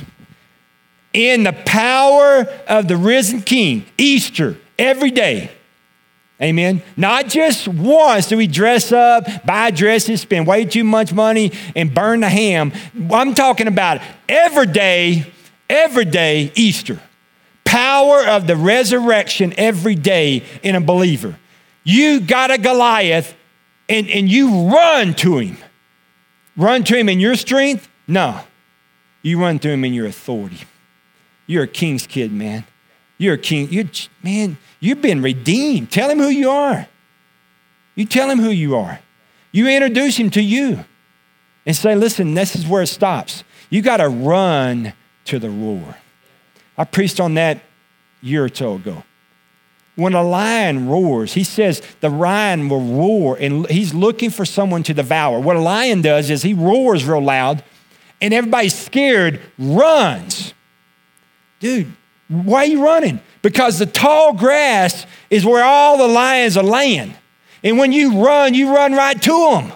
in 1.12 1.44
the 1.44 1.52
power 1.52 2.46
of 2.66 2.88
the 2.88 2.96
risen 2.96 3.42
King, 3.42 3.86
Easter, 3.96 4.56
every 4.78 5.10
day, 5.10 5.50
Amen. 6.40 6.82
Not 6.96 7.28
just 7.28 7.68
once 7.68 8.26
do 8.26 8.36
we 8.36 8.48
dress 8.48 8.90
up, 8.90 9.46
buy 9.46 9.70
dresses, 9.70 10.22
spend 10.22 10.44
way 10.44 10.64
too 10.64 10.82
much 10.82 11.12
money, 11.12 11.52
and 11.76 11.94
burn 11.94 12.18
the 12.18 12.28
ham. 12.28 12.72
I'm 13.12 13.32
talking 13.34 13.68
about 13.68 14.00
every 14.28 14.66
day, 14.66 15.32
every 15.70 16.04
day, 16.04 16.50
Easter. 16.56 16.98
Power 17.62 18.26
of 18.26 18.48
the 18.48 18.56
resurrection 18.56 19.54
every 19.56 19.94
day 19.94 20.42
in 20.64 20.74
a 20.74 20.80
believer. 20.80 21.38
You 21.84 22.18
got 22.18 22.50
a 22.50 22.58
Goliath 22.58 23.36
and, 23.92 24.10
and 24.10 24.30
you 24.30 24.68
run 24.68 25.14
to 25.14 25.38
him. 25.38 25.58
Run 26.56 26.82
to 26.84 26.96
him 26.96 27.08
in 27.08 27.20
your 27.20 27.34
strength? 27.34 27.88
No. 28.06 28.40
You 29.22 29.40
run 29.40 29.58
to 29.60 29.68
him 29.68 29.84
in 29.84 29.92
your 29.94 30.06
authority. 30.06 30.60
You're 31.46 31.64
a 31.64 31.68
king's 31.68 32.06
kid, 32.06 32.32
man. 32.32 32.64
You're 33.18 33.34
a 33.34 33.38
king. 33.38 33.68
You're, 33.70 33.84
man, 34.22 34.56
you've 34.80 35.02
been 35.02 35.22
redeemed. 35.22 35.90
Tell 35.90 36.10
him 36.10 36.18
who 36.18 36.28
you 36.28 36.50
are. 36.50 36.88
You 37.94 38.06
tell 38.06 38.30
him 38.30 38.38
who 38.38 38.50
you 38.50 38.76
are. 38.76 39.00
You 39.52 39.68
introduce 39.68 40.16
him 40.16 40.30
to 40.30 40.42
you 40.42 40.84
and 41.66 41.76
say, 41.76 41.94
listen, 41.94 42.34
this 42.34 42.56
is 42.56 42.66
where 42.66 42.82
it 42.82 42.88
stops. 42.88 43.44
You 43.70 43.82
got 43.82 43.98
to 43.98 44.08
run 44.08 44.94
to 45.26 45.38
the 45.38 45.50
roar. 45.50 45.96
I 46.76 46.84
preached 46.84 47.20
on 47.20 47.34
that 47.34 47.60
year 48.22 48.44
or 48.44 48.54
so 48.54 48.74
ago. 48.74 49.04
When 49.94 50.14
a 50.14 50.22
lion 50.22 50.88
roars, 50.88 51.34
he 51.34 51.44
says 51.44 51.82
the 52.00 52.08
lion 52.08 52.68
will 52.68 52.80
roar 52.80 53.36
and 53.38 53.68
he's 53.68 53.92
looking 53.92 54.30
for 54.30 54.44
someone 54.44 54.82
to 54.84 54.94
devour. 54.94 55.38
What 55.38 55.56
a 55.56 55.60
lion 55.60 56.00
does 56.00 56.30
is 56.30 56.42
he 56.42 56.54
roars 56.54 57.04
real 57.04 57.22
loud 57.22 57.62
and 58.20 58.32
everybody's 58.32 58.74
scared, 58.74 59.40
runs. 59.58 60.54
Dude, 61.60 61.92
why 62.28 62.60
are 62.60 62.66
you 62.66 62.82
running? 62.82 63.20
Because 63.42 63.78
the 63.78 63.86
tall 63.86 64.32
grass 64.32 65.06
is 65.28 65.44
where 65.44 65.64
all 65.64 65.98
the 65.98 66.08
lions 66.08 66.56
are 66.56 66.64
laying. 66.64 67.14
And 67.62 67.78
when 67.78 67.92
you 67.92 68.24
run, 68.24 68.54
you 68.54 68.74
run 68.74 68.94
right 68.94 69.20
to 69.20 69.50
them 69.50 69.72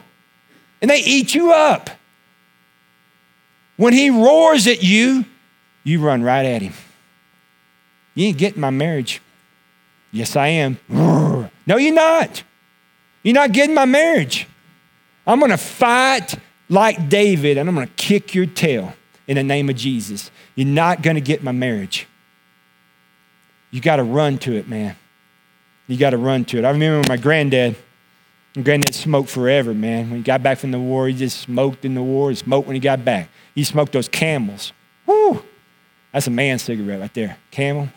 and 0.80 0.90
they 0.90 1.00
eat 1.00 1.34
you 1.34 1.52
up. 1.52 1.90
When 3.76 3.92
he 3.92 4.08
roars 4.08 4.66
at 4.66 4.82
you, 4.82 5.26
you 5.84 6.00
run 6.00 6.22
right 6.22 6.46
at 6.46 6.62
him. 6.62 6.72
You 8.14 8.28
ain't 8.28 8.38
getting 8.38 8.60
my 8.60 8.70
marriage. 8.70 9.20
Yes, 10.16 10.34
I 10.34 10.48
am. 10.48 10.78
No, 10.88 11.76
you're 11.76 11.92
not. 11.92 12.42
You're 13.22 13.34
not 13.34 13.52
getting 13.52 13.74
my 13.74 13.84
marriage. 13.84 14.46
I'm 15.26 15.38
going 15.40 15.50
to 15.50 15.58
fight 15.58 16.36
like 16.70 17.10
David 17.10 17.58
and 17.58 17.68
I'm 17.68 17.74
going 17.74 17.86
to 17.86 17.94
kick 17.94 18.34
your 18.34 18.46
tail 18.46 18.94
in 19.26 19.36
the 19.36 19.42
name 19.42 19.68
of 19.68 19.76
Jesus. 19.76 20.30
You're 20.54 20.68
not 20.68 21.02
going 21.02 21.16
to 21.16 21.20
get 21.20 21.42
my 21.42 21.52
marriage. 21.52 22.06
You 23.70 23.82
got 23.82 23.96
to 23.96 24.04
run 24.04 24.38
to 24.38 24.56
it, 24.56 24.68
man. 24.68 24.96
You 25.86 25.98
got 25.98 26.10
to 26.10 26.18
run 26.18 26.46
to 26.46 26.58
it. 26.58 26.64
I 26.64 26.70
remember 26.70 27.06
my 27.08 27.18
granddad. 27.18 27.76
My 28.54 28.62
granddad 28.62 28.94
smoked 28.94 29.28
forever, 29.28 29.74
man. 29.74 30.08
When 30.08 30.20
he 30.20 30.22
got 30.22 30.42
back 30.42 30.56
from 30.56 30.70
the 30.70 30.78
war, 30.78 31.08
he 31.08 31.14
just 31.14 31.40
smoked 31.40 31.84
in 31.84 31.94
the 31.94 32.02
war 32.02 32.30
He 32.30 32.36
smoked 32.36 32.66
when 32.66 32.74
he 32.74 32.80
got 32.80 33.04
back. 33.04 33.28
He 33.54 33.64
smoked 33.64 33.92
those 33.92 34.08
camels. 34.08 34.72
Woo! 35.04 35.44
That's 36.12 36.26
a 36.26 36.30
man 36.30 36.58
cigarette 36.58 37.00
right 37.00 37.12
there. 37.12 37.36
Camel. 37.50 37.90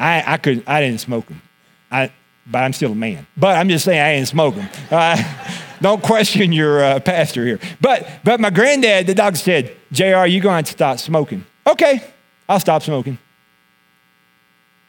I, 0.00 0.24
I 0.26 0.36
could 0.38 0.64
I 0.66 0.80
didn't 0.80 1.00
smoke 1.00 1.26
them. 1.26 1.42
I, 1.90 2.10
but 2.46 2.58
I'm 2.58 2.72
still 2.72 2.92
a 2.92 2.96
man. 2.96 3.26
But 3.36 3.56
I'm 3.56 3.68
just 3.68 3.84
saying 3.84 4.00
I 4.00 4.16
didn't 4.16 4.28
smoke 4.28 4.56
them. 4.56 4.68
Uh, 4.90 5.22
don't 5.80 6.02
question 6.02 6.52
your 6.52 6.82
uh, 6.82 7.00
pastor 7.00 7.46
here. 7.46 7.58
But 7.80 8.20
but 8.24 8.40
my 8.40 8.50
granddad, 8.50 9.06
the 9.06 9.14
doctor 9.14 9.38
said, 9.38 9.76
Jr., 9.92 10.26
You're 10.26 10.42
going 10.42 10.64
to 10.64 10.72
stop 10.72 10.98
smoking? 10.98 11.44
Okay, 11.66 12.02
I'll 12.48 12.60
stop 12.60 12.82
smoking. 12.82 13.18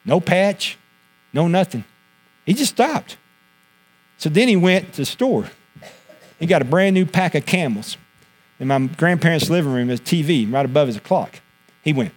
No 0.03 0.19
patch, 0.19 0.77
no 1.31 1.47
nothing. 1.47 1.85
He 2.45 2.53
just 2.53 2.71
stopped. 2.71 3.17
So 4.17 4.29
then 4.29 4.47
he 4.47 4.55
went 4.55 4.93
to 4.93 4.97
the 5.01 5.05
store. 5.05 5.49
He 6.39 6.45
got 6.45 6.61
a 6.61 6.65
brand 6.65 6.93
new 6.95 7.05
pack 7.05 7.35
of 7.35 7.45
camels. 7.45 7.97
In 8.59 8.67
my 8.67 8.79
grandparents' 8.79 9.49
living 9.49 9.71
room, 9.71 9.87
there's 9.87 10.01
TV 10.01 10.51
right 10.51 10.65
above 10.65 10.87
his 10.87 10.99
clock. 10.99 11.39
He 11.83 11.93
went. 11.93 12.13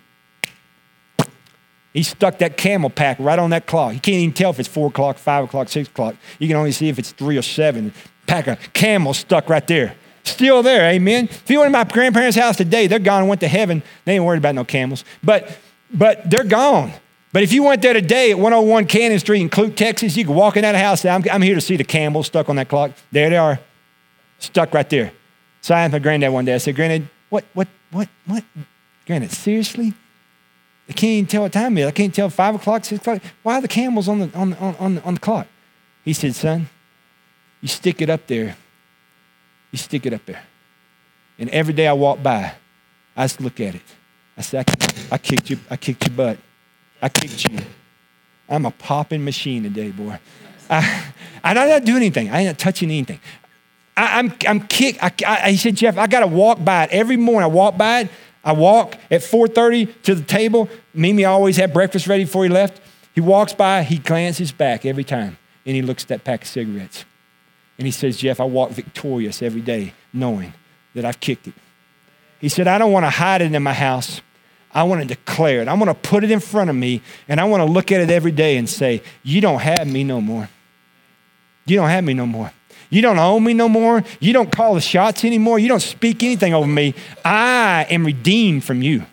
He 1.95 2.03
stuck 2.03 2.39
that 2.39 2.57
camel 2.57 2.91
pack 2.91 3.17
right 3.21 3.39
on 3.39 3.51
that 3.51 3.67
clock. 3.67 3.95
You 3.95 4.01
can't 4.01 4.17
even 4.17 4.35
tell 4.35 4.51
if 4.51 4.59
it's 4.59 4.69
four 4.69 4.89
o'clock, 4.89 5.17
five 5.17 5.45
o'clock, 5.45 5.69
six 5.69 5.89
o'clock. 5.89 6.17
You 6.39 6.49
can 6.49 6.57
only 6.57 6.73
see 6.73 6.89
if 6.89 6.99
it's 6.99 7.13
three 7.13 7.39
or 7.39 7.43
seven. 7.43 7.95
Pack 8.27 8.49
of 8.49 8.59
camels 8.73 9.19
stuck 9.19 9.49
right 9.49 9.67
there. 9.67 9.95
Still 10.25 10.63
there, 10.63 10.91
amen. 10.91 11.27
If 11.31 11.49
you 11.49 11.61
went 11.61 11.69
to 11.69 11.79
my 11.79 11.85
grandparents' 11.85 12.37
house 12.37 12.57
today, 12.57 12.89
they're 12.89 12.99
gone 12.99 13.21
and 13.21 13.29
went 13.29 13.41
to 13.43 13.49
heaven. 13.49 13.83
They 14.05 14.17
ain't 14.17 14.25
worried 14.25 14.39
about 14.39 14.55
no 14.55 14.65
camels. 14.65 15.05
But 15.23 15.57
but 15.93 16.29
they're 16.29 16.45
gone. 16.45 16.93
But 17.33 17.43
if 17.43 17.53
you 17.53 17.63
went 17.63 17.83
there 17.83 17.93
today 17.93 18.31
at 18.31 18.39
101 18.39 18.87
Cannon 18.87 19.19
Street 19.19 19.41
in 19.41 19.51
Clute, 19.51 19.77
Texas, 19.77 20.17
you 20.17 20.25
could 20.25 20.35
walk 20.35 20.57
in 20.57 20.63
that 20.63 20.77
house. 20.77 21.05
I'm, 21.05 21.25
I'm 21.31 21.43
here 21.43 21.55
to 21.55 21.61
see 21.61 21.77
the 21.77 21.85
camels 21.85 22.27
stuck 22.27 22.49
on 22.49 22.57
that 22.57 22.69
clock. 22.69 22.93
There 23.11 23.29
they 23.29 23.37
are, 23.37 23.59
stuck 24.39 24.73
right 24.73 24.89
there. 24.89 25.13
So 25.61 25.75
I 25.75 25.83
asked 25.83 25.93
my 25.93 25.99
granddad 25.99 26.33
one 26.33 26.45
day, 26.45 26.55
I 26.55 26.59
said, 26.59 26.77
Granddad, 26.77 27.09
what, 27.31 27.45
what, 27.55 27.69
what, 27.91 28.09
what? 28.27 28.45
Granddad, 29.07 29.33
seriously? 29.33 29.95
I 30.88 30.92
can't 30.92 31.11
even 31.11 31.27
tell 31.27 31.42
what 31.42 31.53
time 31.53 31.79
it 31.79 31.83
is. 31.83 31.87
I 31.87 31.90
can't 31.92 32.14
tell 32.14 32.29
five 32.29 32.55
o'clock, 32.55 32.85
six 32.85 33.01
o'clock. 33.01 33.23
Why 33.42 33.55
are 33.59 33.62
the 33.62 33.68
camels 33.68 34.09
on 34.09 34.18
the, 34.18 34.31
on, 34.35 34.55
on, 34.55 34.99
on 34.99 35.14
the 35.14 35.20
clock? 35.20 35.47
He 36.05 36.12
said, 36.12 36.35
Son, 36.35 36.68
you 37.61 37.68
stick 37.68 38.03
it 38.03 38.11
up 38.11 38.27
there. 38.27 38.57
You 39.70 39.79
stick 39.79 40.05
it 40.05 40.12
up 40.12 40.25
there. 40.27 40.42
And 41.38 41.49
every 41.51 41.73
day 41.73 41.88
I 41.88 41.94
walk 41.94 42.23
by, 42.23 42.55
I 43.16 43.25
just 43.25 43.40
look 43.40 43.59
at 43.61 43.75
it. 43.75 43.83
I 44.37 44.42
said, 44.42 44.68
I, 45.11 45.18
kicked 45.18 45.51
you, 45.51 45.59
I 45.70 45.77
kicked 45.77 46.07
your 46.07 46.14
butt. 46.14 46.38
I 47.01 47.09
kicked 47.09 47.49
you. 47.51 47.59
I'm 48.49 48.66
a 48.66 48.70
popping 48.70 49.25
machine 49.25 49.62
today, 49.62 49.90
boy. 49.90 50.18
I, 50.68 51.12
I'm 51.42 51.55
not 51.55 51.85
doing 51.85 51.99
anything. 51.99 52.31
I 52.31 52.40
ain't 52.40 52.59
touching 52.59 52.90
anything. 52.90 53.20
I, 53.97 54.18
am 54.18 54.31
I'm, 54.31 54.37
I'm 54.49 54.66
kicked. 54.66 55.03
I, 55.03 55.12
I, 55.27 55.51
he 55.53 55.57
said, 55.57 55.77
Jeff, 55.77 55.97
I 55.97 56.07
got 56.07 56.20
to 56.20 56.27
walk 56.27 56.64
by 56.64 56.85
it 56.85 56.90
every 56.90 57.16
morning. 57.16 57.44
I 57.44 57.55
walk 57.55 57.77
by 57.77 58.01
it. 58.01 58.11
I 58.45 58.53
walk 58.53 58.97
at 59.11 59.23
4:30 59.23 60.03
to 60.03 60.15
the 60.15 60.23
table. 60.23 60.69
Mimi 60.93 61.25
always 61.25 61.57
had 61.57 61.73
breakfast 61.73 62.07
ready 62.07 62.25
before 62.25 62.45
he 62.45 62.51
left. 62.51 62.81
He 63.15 63.21
walks 63.21 63.53
by, 63.53 63.85
he 63.85 63.99
glances 63.99 64.53
back 64.53 64.85
every 64.85 65.05
time, 65.05 65.39
and 65.65 65.77
he 65.77 65.83
looks 65.83 66.03
at 66.03 66.09
that 66.09 66.25
pack 66.25 66.43
of 66.43 66.49
cigarettes. 66.49 67.05
And 67.79 67.87
he 67.87 67.93
says, 67.93 68.17
Jeff, 68.17 68.41
I 68.41 68.45
walk 68.45 68.71
victorious 68.71 69.43
every 69.43 69.61
day 69.61 69.95
knowing 70.13 70.53
that 70.95 71.05
I've 71.05 71.21
kicked 71.21 71.49
it. 71.49 71.55
He 72.41 72.49
said, 72.49 72.69
I 72.69 72.79
don't 72.79 72.93
want 72.93 73.07
to 73.07 73.11
hide 73.11 73.41
it 73.41 73.53
in 73.53 73.63
my 73.63 73.73
house. 73.73 74.21
I 74.73 74.83
want 74.83 75.03
to 75.03 75.07
declare 75.07 75.63
it. 75.63 75.69
I 75.69 75.75
want 75.75 75.89
to 75.89 75.95
put 75.95 76.25
it 76.25 76.31
in 76.31 76.41
front 76.41 76.69
of 76.69 76.77
me, 76.77 77.01
and 77.29 77.41
I 77.41 77.45
want 77.45 77.63
to 77.63 77.65
look 77.65 77.93
at 77.93 78.01
it 78.01 78.11
every 78.11 78.33
day 78.33 78.57
and 78.57 78.69
say, 78.69 79.03
You 79.23 79.41
don't 79.41 79.61
have 79.61 79.87
me 79.87 80.03
no 80.03 80.21
more. 80.21 80.49
You 81.67 81.77
don't 81.77 81.89
have 81.89 82.05
me 82.05 82.13
no 82.15 82.27
more. 82.27 82.53
You 82.90 83.03
don't 83.03 83.18
own 83.18 83.44
me 83.44 83.55
no 83.55 83.68
more. 83.68 84.05
You 84.20 84.33
don't 84.33 84.51
call 84.51 84.75
the 84.75 84.81
shots 84.81 85.25
anymore. 85.25 85.59
You 85.59 85.68
don't 85.68 85.81
speak 85.81 86.23
anything 86.23 86.55
over 86.55 86.66
me. 86.66 86.94
I 87.25 87.87
am 87.90 88.05
redeemed 88.05 88.64
from 88.64 88.83
you. 88.83 89.05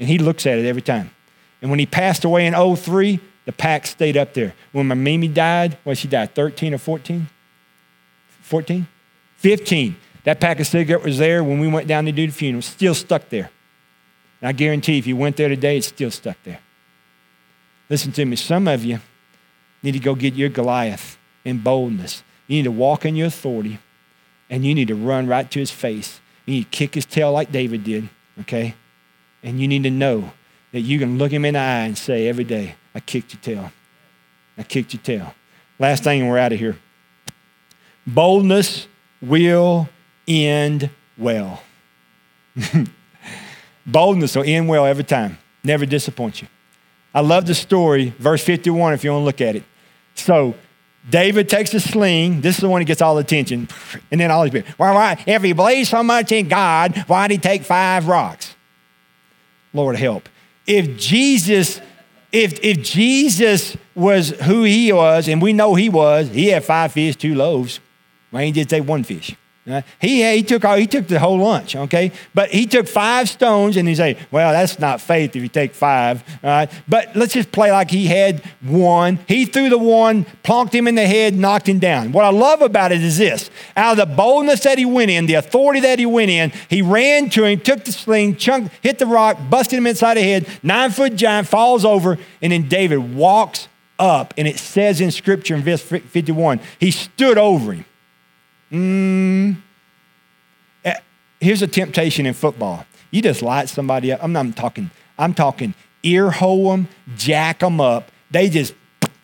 And 0.00 0.08
he 0.08 0.18
looks 0.18 0.46
at 0.46 0.58
it 0.58 0.66
every 0.66 0.82
time. 0.82 1.10
And 1.60 1.70
when 1.70 1.78
he 1.78 1.86
passed 1.86 2.24
away 2.24 2.46
in 2.46 2.54
03, 2.54 3.20
the 3.44 3.52
pack 3.52 3.86
stayed 3.86 4.16
up 4.16 4.34
there. 4.34 4.54
When 4.72 4.86
my 4.88 4.94
Mimi 4.94 5.28
died, 5.28 5.78
well, 5.84 5.94
she 5.94 6.08
died 6.08 6.34
13 6.34 6.74
or 6.74 6.78
14? 6.78 7.28
14? 8.42 8.86
15. 9.36 9.96
That 10.24 10.40
pack 10.40 10.60
of 10.60 10.66
cigarettes 10.66 11.04
was 11.04 11.18
there 11.18 11.42
when 11.42 11.58
we 11.58 11.68
went 11.68 11.88
down 11.88 12.04
to 12.04 12.12
do 12.12 12.26
the 12.26 12.32
funeral, 12.32 12.62
still 12.62 12.94
stuck 12.94 13.28
there. 13.28 13.50
And 14.40 14.48
I 14.48 14.52
guarantee 14.52 14.98
if 14.98 15.06
you 15.06 15.16
went 15.16 15.36
there 15.36 15.48
today, 15.48 15.78
it's 15.78 15.88
still 15.88 16.10
stuck 16.10 16.36
there. 16.44 16.60
Listen 17.88 18.12
to 18.12 18.24
me, 18.24 18.36
some 18.36 18.68
of 18.68 18.84
you 18.84 19.00
need 19.82 19.92
to 19.92 19.98
go 19.98 20.14
get 20.14 20.34
your 20.34 20.50
Goliath 20.50 21.16
in 21.44 21.58
boldness 21.58 22.22
you 22.48 22.56
need 22.56 22.64
to 22.64 22.72
walk 22.72 23.04
in 23.04 23.14
your 23.14 23.28
authority 23.28 23.78
and 24.50 24.64
you 24.64 24.74
need 24.74 24.88
to 24.88 24.94
run 24.94 25.26
right 25.26 25.48
to 25.50 25.60
his 25.60 25.70
face. 25.70 26.20
You 26.46 26.54
need 26.54 26.64
to 26.64 26.70
kick 26.70 26.94
his 26.94 27.06
tail 27.06 27.30
like 27.30 27.52
David 27.52 27.84
did, 27.84 28.08
okay? 28.40 28.74
And 29.42 29.60
you 29.60 29.68
need 29.68 29.84
to 29.84 29.90
know 29.90 30.32
that 30.72 30.80
you 30.80 30.98
can 30.98 31.18
look 31.18 31.30
him 31.30 31.44
in 31.44 31.54
the 31.54 31.60
eye 31.60 31.84
and 31.84 31.96
say 31.96 32.26
every 32.26 32.44
day, 32.44 32.74
I 32.94 33.00
kicked 33.00 33.34
your 33.34 33.40
tail. 33.40 33.72
I 34.56 34.62
kicked 34.62 34.94
your 34.94 35.02
tail. 35.02 35.34
Last 35.78 36.02
thing, 36.02 36.22
and 36.22 36.30
we're 36.30 36.38
out 36.38 36.52
of 36.52 36.58
here. 36.58 36.76
Boldness 38.06 38.88
will 39.20 39.88
end 40.26 40.90
well. 41.16 41.62
Boldness 43.86 44.34
will 44.34 44.44
end 44.44 44.68
well 44.68 44.86
every 44.86 45.04
time. 45.04 45.38
Never 45.62 45.86
disappoint 45.86 46.42
you. 46.42 46.48
I 47.14 47.20
love 47.20 47.46
the 47.46 47.54
story, 47.54 48.14
verse 48.18 48.42
51, 48.42 48.94
if 48.94 49.04
you 49.04 49.12
want 49.12 49.22
to 49.22 49.24
look 49.24 49.40
at 49.40 49.56
it. 49.56 49.64
So 50.14 50.54
David 51.08 51.48
takes 51.48 51.72
a 51.74 51.80
sling. 51.80 52.40
This 52.40 52.56
is 52.56 52.60
the 52.60 52.68
one 52.68 52.80
that 52.80 52.86
gets 52.86 53.00
all 53.00 53.14
the 53.14 53.22
attention. 53.22 53.68
And 54.10 54.20
then 54.20 54.30
all 54.30 54.42
these 54.44 54.52
people, 54.52 54.72
well, 54.78 54.94
why, 54.94 55.22
if 55.26 55.42
he 55.42 55.52
believes 55.52 55.88
so 55.88 56.02
much 56.02 56.32
in 56.32 56.48
God, 56.48 57.04
why 57.06 57.28
did 57.28 57.34
he 57.34 57.38
take 57.38 57.62
five 57.62 58.06
rocks? 58.06 58.54
Lord 59.72 59.96
help. 59.96 60.28
If 60.66 60.98
Jesus, 60.98 61.80
if, 62.30 62.62
if 62.62 62.82
Jesus 62.82 63.76
was 63.94 64.30
who 64.30 64.64
he 64.64 64.92
was, 64.92 65.28
and 65.28 65.40
we 65.40 65.52
know 65.52 65.74
he 65.74 65.88
was, 65.88 66.28
he 66.28 66.48
had 66.48 66.64
five 66.64 66.92
fish, 66.92 67.16
two 67.16 67.34
loaves. 67.34 67.80
Why 68.30 68.44
didn't 68.44 68.56
he 68.56 68.60
just 68.62 68.70
take 68.70 68.86
one 68.86 69.04
fish? 69.04 69.34
Uh, 69.68 69.82
he, 70.00 70.22
he, 70.36 70.42
took 70.42 70.64
all, 70.64 70.76
he 70.76 70.86
took 70.86 71.06
the 71.08 71.18
whole 71.18 71.38
lunch, 71.38 71.76
okay? 71.76 72.10
But 72.34 72.50
he 72.50 72.64
took 72.66 72.88
five 72.88 73.28
stones 73.28 73.76
and 73.76 73.86
he 73.86 73.94
said, 73.94 74.18
well, 74.30 74.52
that's 74.52 74.78
not 74.78 75.00
faith 75.00 75.36
if 75.36 75.42
you 75.42 75.48
take 75.48 75.74
five. 75.74 76.24
All 76.42 76.50
right? 76.50 76.70
But 76.88 77.14
let's 77.14 77.34
just 77.34 77.52
play 77.52 77.70
like 77.70 77.90
he 77.90 78.06
had 78.06 78.42
one. 78.62 79.18
He 79.28 79.44
threw 79.44 79.68
the 79.68 79.78
one, 79.78 80.24
plonked 80.42 80.72
him 80.72 80.88
in 80.88 80.94
the 80.94 81.06
head, 81.06 81.34
knocked 81.34 81.68
him 81.68 81.78
down. 81.78 82.12
What 82.12 82.24
I 82.24 82.30
love 82.30 82.62
about 82.62 82.92
it 82.92 83.02
is 83.02 83.18
this 83.18 83.50
out 83.76 83.98
of 83.98 84.08
the 84.08 84.14
boldness 84.16 84.60
that 84.60 84.78
he 84.78 84.86
went 84.86 85.10
in, 85.10 85.26
the 85.26 85.34
authority 85.34 85.80
that 85.80 85.98
he 85.98 86.06
went 86.06 86.30
in, 86.30 86.50
he 86.70 86.80
ran 86.80 87.28
to 87.30 87.44
him, 87.44 87.60
took 87.60 87.84
the 87.84 87.92
sling, 87.92 88.36
chunked, 88.36 88.74
hit 88.82 88.98
the 88.98 89.06
rock, 89.06 89.38
busted 89.50 89.78
him 89.78 89.86
inside 89.86 90.16
the 90.16 90.22
head. 90.22 90.48
Nine 90.62 90.90
foot 90.90 91.14
giant 91.14 91.46
falls 91.46 91.84
over, 91.84 92.16
and 92.40 92.52
then 92.52 92.68
David 92.68 93.14
walks 93.14 93.68
up, 93.98 94.32
and 94.38 94.48
it 94.48 94.58
says 94.58 95.00
in 95.00 95.10
scripture 95.10 95.54
in 95.54 95.62
verse 95.62 95.82
51, 95.82 96.60
he 96.78 96.90
stood 96.90 97.36
over 97.36 97.72
him. 97.72 97.84
Mm. 98.72 99.56
Eh, 100.84 100.94
here's 101.40 101.62
a 101.62 101.66
temptation 101.66 102.26
in 102.26 102.34
football. 102.34 102.84
You 103.10 103.22
just 103.22 103.42
light 103.42 103.68
somebody 103.68 104.12
up. 104.12 104.22
I'm 104.22 104.32
not 104.32 104.56
talking, 104.56 104.90
I'm 105.18 105.34
talking 105.34 105.74
ear 106.02 106.30
hole 106.30 106.70
them, 106.70 106.88
jack 107.16 107.60
them 107.60 107.80
up. 107.80 108.10
They 108.30 108.48
just 108.48 108.74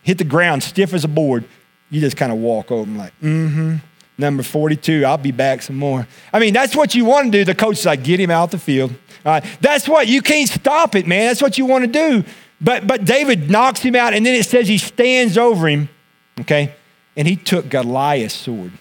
hit 0.03 0.19
the 0.19 0.25
ground 0.25 0.63
stiff 0.63 0.95
as 0.95 1.05
a 1.05 1.09
board. 1.09 1.45
You 1.91 2.01
just 2.01 2.17
kind 2.17 2.33
of 2.33 2.39
walk 2.39 2.71
over 2.71 2.85
them 2.85 2.97
like, 2.97 3.13
mm-hmm. 3.21 3.77
Number 4.17 4.45
42, 4.45 5.05
I'll 5.05 5.19
be 5.19 5.33
back 5.33 5.61
some 5.61 5.75
more. 5.75 6.07
I 6.33 6.39
mean, 6.39 6.55
that's 6.55 6.77
what 6.77 6.95
you 6.95 7.05
want 7.05 7.33
to 7.33 7.39
do. 7.39 7.45
The 7.45 7.55
coach 7.55 7.79
is 7.79 7.87
like, 7.87 8.05
get 8.05 8.21
him 8.21 8.31
out 8.31 8.53
the 8.53 8.59
field. 8.59 8.93
All 9.27 9.33
right. 9.33 9.45
That's 9.61 9.89
what, 9.89 10.07
you 10.07 10.23
can't 10.23 10.49
stop 10.49 10.95
it, 10.95 11.05
man. 11.07 11.27
That's 11.27 11.43
what 11.43 11.59
you 11.59 11.67
want 11.67 11.85
to 11.85 11.91
do. 11.91 12.25
But, 12.61 12.87
but 12.87 13.05
David 13.05 13.51
knocks 13.51 13.81
him 13.81 13.97
out, 13.97 14.15
and 14.15 14.25
then 14.25 14.37
it 14.37 14.45
says 14.45 14.69
he 14.69 14.79
stands 14.79 15.37
over 15.37 15.67
him, 15.67 15.89
okay? 16.41 16.75
And 17.17 17.27
he 17.27 17.35
took 17.35 17.69
Goliath's 17.69 18.35
sword 18.35 18.73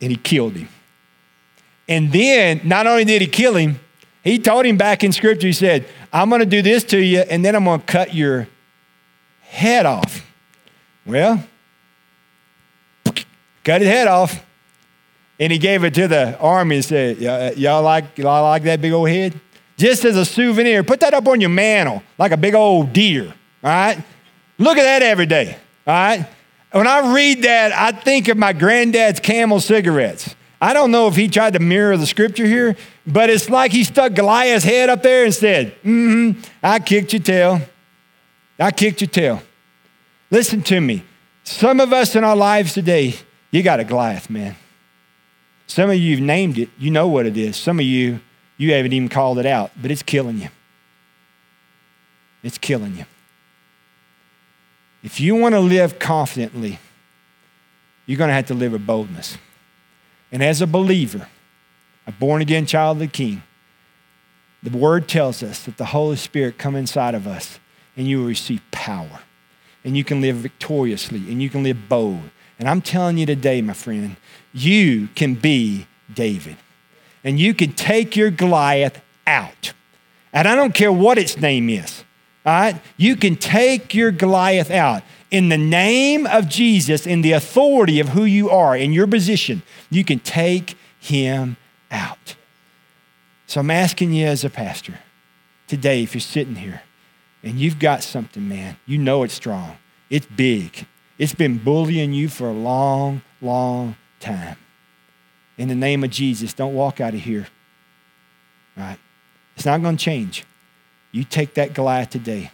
and 0.00 0.10
he 0.10 0.16
killed 0.16 0.54
him. 0.54 0.68
And 1.88 2.12
then, 2.12 2.60
not 2.64 2.86
only 2.86 3.04
did 3.04 3.20
he 3.20 3.26
kill 3.26 3.56
him, 3.56 3.80
he 4.22 4.38
told 4.38 4.66
him 4.66 4.76
back 4.76 5.02
in 5.02 5.12
scripture, 5.12 5.46
he 5.46 5.52
said, 5.52 5.86
I'm 6.12 6.28
going 6.28 6.40
to 6.40 6.46
do 6.46 6.62
this 6.62 6.84
to 6.84 6.98
you, 6.98 7.20
and 7.20 7.44
then 7.44 7.56
I'm 7.56 7.64
going 7.64 7.80
to 7.80 7.86
cut 7.86 8.14
your 8.14 8.48
head 9.40 9.86
off. 9.86 10.24
Well, 11.04 11.42
cut 13.64 13.80
his 13.80 13.90
head 13.90 14.08
off. 14.08 14.44
And 15.38 15.50
he 15.50 15.58
gave 15.58 15.84
it 15.84 15.94
to 15.94 16.06
the 16.06 16.38
army 16.38 16.76
and 16.76 16.84
said, 16.84 17.18
Y'all 17.56 17.82
like, 17.82 18.18
y'all 18.18 18.42
like 18.42 18.62
that 18.64 18.82
big 18.82 18.92
old 18.92 19.08
head? 19.08 19.40
Just 19.78 20.04
as 20.04 20.14
a 20.14 20.24
souvenir, 20.26 20.84
put 20.84 21.00
that 21.00 21.14
up 21.14 21.26
on 21.26 21.40
your 21.40 21.48
mantle 21.48 22.02
like 22.18 22.32
a 22.32 22.36
big 22.36 22.54
old 22.54 22.92
deer. 22.92 23.32
All 23.64 23.70
right? 23.70 23.98
Look 24.58 24.76
at 24.76 24.82
that 24.82 25.02
every 25.02 25.24
day. 25.24 25.56
All 25.86 25.94
right? 25.94 26.26
When 26.72 26.86
I 26.86 27.12
read 27.14 27.42
that, 27.42 27.72
I 27.72 27.92
think 27.92 28.28
of 28.28 28.36
my 28.36 28.52
granddad's 28.52 29.20
camel 29.20 29.60
cigarettes. 29.60 30.34
I 30.60 30.72
don't 30.72 30.90
know 30.90 31.08
if 31.08 31.16
he 31.16 31.26
tried 31.28 31.54
to 31.54 31.58
mirror 31.58 31.96
the 31.96 32.06
scripture 32.06 32.44
here, 32.44 32.76
but 33.06 33.30
it's 33.30 33.48
like 33.48 33.72
he 33.72 33.82
stuck 33.82 34.14
Goliath's 34.14 34.64
head 34.64 34.90
up 34.90 35.02
there 35.02 35.24
and 35.24 35.34
said, 35.34 35.74
Mm 35.82 36.34
hmm, 36.34 36.40
I 36.62 36.78
kicked 36.78 37.12
your 37.12 37.22
tail. 37.22 37.60
I 38.58 38.70
kicked 38.70 39.00
your 39.00 39.08
tail. 39.08 39.42
Listen 40.30 40.62
to 40.64 40.80
me. 40.80 41.02
Some 41.44 41.80
of 41.80 41.92
us 41.92 42.14
in 42.14 42.22
our 42.22 42.36
lives 42.36 42.74
today, 42.74 43.14
you 43.50 43.62
got 43.62 43.80
a 43.80 43.84
Goliath, 43.84 44.28
man. 44.28 44.54
Some 45.66 45.88
of 45.88 45.96
you 45.96 46.16
have 46.16 46.24
named 46.24 46.58
it, 46.58 46.68
you 46.78 46.90
know 46.90 47.08
what 47.08 47.26
it 47.26 47.36
is. 47.36 47.56
Some 47.56 47.78
of 47.78 47.86
you, 47.86 48.20
you 48.56 48.74
haven't 48.74 48.92
even 48.92 49.08
called 49.08 49.38
it 49.38 49.46
out, 49.46 49.70
but 49.80 49.90
it's 49.90 50.02
killing 50.02 50.38
you. 50.38 50.48
It's 52.42 52.58
killing 52.58 52.96
you. 52.96 53.06
If 55.02 55.20
you 55.20 55.34
want 55.34 55.54
to 55.54 55.60
live 55.60 55.98
confidently, 55.98 56.78
you're 58.06 58.18
going 58.18 58.28
to 58.28 58.34
have 58.34 58.46
to 58.46 58.54
live 58.54 58.72
with 58.72 58.86
boldness. 58.86 59.38
And 60.32 60.42
as 60.42 60.60
a 60.60 60.66
believer, 60.66 61.28
a 62.06 62.12
born 62.12 62.42
again 62.42 62.66
child 62.66 62.96
of 62.96 63.00
the 63.00 63.06
King, 63.06 63.42
the 64.62 64.76
word 64.76 65.08
tells 65.08 65.42
us 65.42 65.64
that 65.64 65.78
the 65.78 65.86
Holy 65.86 66.16
Spirit 66.16 66.58
come 66.58 66.76
inside 66.76 67.14
of 67.14 67.26
us 67.26 67.58
and 67.96 68.06
you 68.06 68.18
will 68.18 68.26
receive 68.26 68.62
power. 68.70 69.20
And 69.84 69.96
you 69.96 70.04
can 70.04 70.20
live 70.20 70.36
victoriously 70.36 71.18
and 71.30 71.42
you 71.42 71.48
can 71.48 71.62
live 71.62 71.88
bold. 71.88 72.30
And 72.58 72.68
I'm 72.68 72.82
telling 72.82 73.16
you 73.16 73.24
today, 73.24 73.62
my 73.62 73.72
friend, 73.72 74.16
you 74.52 75.08
can 75.14 75.34
be 75.34 75.86
David. 76.12 76.56
And 77.24 77.38
you 77.38 77.54
can 77.54 77.72
take 77.72 78.16
your 78.16 78.30
Goliath 78.30 79.00
out. 79.26 79.72
And 80.32 80.46
I 80.46 80.54
don't 80.54 80.74
care 80.74 80.92
what 80.92 81.16
its 81.16 81.38
name 81.38 81.70
is. 81.70 82.04
All 82.44 82.52
right? 82.52 82.80
You 82.96 83.16
can 83.16 83.36
take 83.36 83.94
your 83.94 84.10
Goliath 84.10 84.70
out 84.70 85.02
in 85.30 85.48
the 85.48 85.58
name 85.58 86.26
of 86.26 86.48
Jesus, 86.48 87.06
in 87.06 87.22
the 87.22 87.32
authority 87.32 88.00
of 88.00 88.10
who 88.10 88.24
you 88.24 88.50
are, 88.50 88.76
in 88.76 88.92
your 88.92 89.06
position, 89.06 89.62
you 89.88 90.04
can 90.04 90.18
take 90.18 90.76
him 90.98 91.56
out. 91.90 92.34
So 93.46 93.60
I'm 93.60 93.70
asking 93.70 94.12
you 94.12 94.26
as 94.26 94.44
a 94.44 94.50
pastor 94.50 94.98
today, 95.66 96.02
if 96.02 96.14
you're 96.14 96.20
sitting 96.20 96.56
here 96.56 96.82
and 97.42 97.58
you've 97.58 97.78
got 97.78 98.02
something, 98.02 98.48
man, 98.48 98.76
you 98.86 98.98
know 98.98 99.22
it's 99.22 99.34
strong, 99.34 99.76
it's 100.08 100.26
big, 100.26 100.86
it's 101.18 101.34
been 101.34 101.58
bullying 101.58 102.12
you 102.12 102.28
for 102.28 102.48
a 102.48 102.52
long, 102.52 103.22
long 103.40 103.96
time. 104.18 104.56
In 105.58 105.68
the 105.68 105.74
name 105.74 106.02
of 106.02 106.10
Jesus, 106.10 106.54
don't 106.54 106.74
walk 106.74 107.00
out 107.00 107.14
of 107.14 107.20
here. 107.20 107.46
All 108.76 108.84
right? 108.84 108.98
It's 109.54 109.66
not 109.66 109.82
going 109.82 109.96
to 109.96 110.04
change. 110.04 110.44
You 111.12 111.24
take 111.24 111.54
that 111.54 111.74
Goliath 111.74 112.10
today 112.10 112.50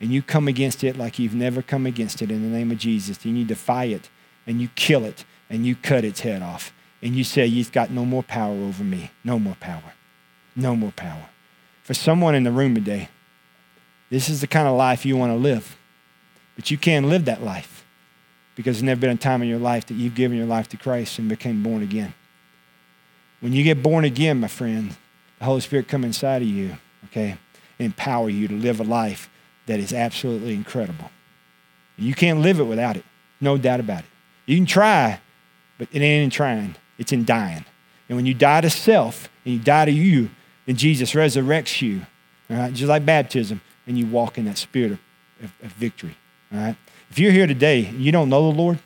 and 0.00 0.10
you 0.10 0.22
come 0.22 0.48
against 0.48 0.84
it 0.84 0.96
like 0.96 1.18
you've 1.18 1.34
never 1.34 1.62
come 1.62 1.86
against 1.86 2.22
it 2.22 2.30
in 2.30 2.42
the 2.42 2.56
name 2.56 2.70
of 2.70 2.78
Jesus, 2.78 3.24
and 3.24 3.36
you 3.36 3.44
defy 3.44 3.84
it 3.84 4.08
and 4.46 4.60
you 4.60 4.68
kill 4.76 5.04
it 5.04 5.24
and 5.50 5.66
you 5.66 5.74
cut 5.74 6.04
its 6.04 6.20
head 6.20 6.40
off 6.42 6.72
and 7.02 7.14
you 7.14 7.24
say, 7.24 7.46
You've 7.46 7.72
got 7.72 7.90
no 7.90 8.04
more 8.04 8.22
power 8.22 8.54
over 8.54 8.84
me. 8.84 9.10
No 9.24 9.38
more 9.38 9.56
power. 9.60 9.94
No 10.54 10.74
more 10.76 10.92
power. 10.92 11.28
For 11.82 11.94
someone 11.94 12.34
in 12.34 12.44
the 12.44 12.50
room 12.50 12.74
today, 12.74 13.08
this 14.10 14.28
is 14.28 14.40
the 14.40 14.46
kind 14.46 14.68
of 14.68 14.76
life 14.76 15.06
you 15.06 15.16
want 15.16 15.32
to 15.32 15.36
live. 15.36 15.76
But 16.56 16.70
you 16.70 16.78
can't 16.78 17.06
live 17.06 17.24
that 17.26 17.42
life 17.42 17.84
because 18.56 18.76
there's 18.76 18.82
never 18.82 19.00
been 19.00 19.10
a 19.10 19.16
time 19.16 19.42
in 19.42 19.48
your 19.48 19.60
life 19.60 19.86
that 19.86 19.94
you've 19.94 20.16
given 20.16 20.36
your 20.36 20.46
life 20.46 20.68
to 20.70 20.76
Christ 20.76 21.18
and 21.18 21.28
became 21.28 21.62
born 21.62 21.82
again. 21.82 22.14
When 23.40 23.52
you 23.52 23.62
get 23.62 23.82
born 23.82 24.04
again, 24.04 24.40
my 24.40 24.48
friend, 24.48 24.96
the 25.38 25.44
Holy 25.44 25.60
Spirit 25.60 25.86
come 25.86 26.02
inside 26.02 26.42
of 26.42 26.48
you, 26.48 26.76
okay, 27.04 27.38
empower 27.78 28.28
you 28.28 28.48
to 28.48 28.54
live 28.54 28.80
a 28.80 28.84
life 28.84 29.30
that 29.66 29.78
is 29.78 29.92
absolutely 29.92 30.54
incredible. 30.54 31.10
You 31.96 32.14
can't 32.14 32.40
live 32.40 32.60
it 32.60 32.64
without 32.64 32.96
it, 32.96 33.04
no 33.40 33.58
doubt 33.58 33.80
about 33.80 34.00
it. 34.00 34.10
You 34.46 34.56
can 34.56 34.66
try, 34.66 35.20
but 35.78 35.88
it 35.92 36.00
ain't 36.00 36.24
in 36.24 36.30
trying, 36.30 36.76
it's 36.96 37.12
in 37.12 37.24
dying. 37.24 37.64
And 38.08 38.16
when 38.16 38.26
you 38.26 38.34
die 38.34 38.62
to 38.62 38.70
self 38.70 39.28
and 39.44 39.54
you 39.54 39.60
die 39.60 39.84
to 39.84 39.92
you, 39.92 40.30
then 40.66 40.76
Jesus 40.76 41.12
resurrects 41.12 41.82
you, 41.82 42.06
all 42.50 42.56
right, 42.56 42.72
just 42.72 42.88
like 42.88 43.04
baptism, 43.04 43.60
and 43.86 43.98
you 43.98 44.06
walk 44.06 44.38
in 44.38 44.44
that 44.46 44.58
spirit 44.58 44.92
of, 44.92 44.98
of, 45.42 45.52
of 45.62 45.72
victory. 45.72 46.16
All 46.52 46.58
right. 46.58 46.76
If 47.10 47.18
you're 47.18 47.32
here 47.32 47.46
today 47.46 47.86
and 47.86 48.00
you 48.00 48.12
don't 48.12 48.28
know 48.28 48.50
the 48.50 48.56
Lord, 48.56 48.78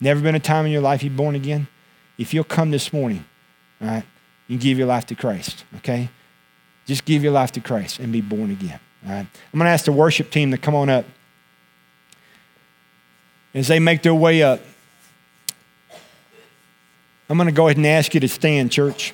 never 0.00 0.20
been 0.20 0.34
a 0.34 0.40
time 0.40 0.66
in 0.66 0.72
your 0.72 0.82
life 0.82 1.02
you're 1.02 1.12
born 1.12 1.34
again, 1.34 1.68
if 2.18 2.34
you'll 2.34 2.44
come 2.44 2.70
this 2.70 2.92
morning, 2.92 3.24
all 3.80 3.88
right, 3.88 4.04
you 4.48 4.58
give 4.58 4.78
your 4.78 4.86
life 4.86 5.06
to 5.06 5.14
Christ, 5.14 5.64
okay? 5.76 6.10
Just 6.86 7.04
give 7.04 7.22
your 7.22 7.32
life 7.32 7.52
to 7.52 7.60
Christ 7.60 7.98
and 7.98 8.12
be 8.12 8.20
born 8.20 8.50
again. 8.50 8.80
All 9.04 9.12
right. 9.12 9.26
I'm 9.52 9.58
going 9.58 9.66
to 9.66 9.70
ask 9.70 9.84
the 9.84 9.92
worship 9.92 10.30
team 10.30 10.50
to 10.50 10.58
come 10.58 10.74
on 10.74 10.88
up. 10.88 11.04
As 13.54 13.68
they 13.68 13.78
make 13.78 14.02
their 14.02 14.14
way 14.14 14.42
up, 14.42 14.60
I'm 17.28 17.36
going 17.36 17.46
to 17.46 17.52
go 17.52 17.66
ahead 17.66 17.76
and 17.76 17.86
ask 17.86 18.14
you 18.14 18.20
to 18.20 18.28
stand, 18.28 18.72
church. 18.72 19.12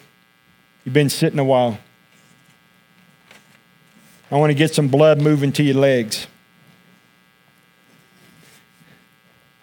You've 0.85 0.94
been 0.94 1.11
sitting 1.11 1.38
a 1.38 1.44
while. 1.44 1.78
I 4.31 4.37
want 4.37 4.50
to 4.50 4.54
get 4.54 4.74
some 4.74 4.88
blood 4.88 5.20
moving 5.20 5.52
to 5.52 5.62
your 5.62 5.76
legs. 5.76 6.26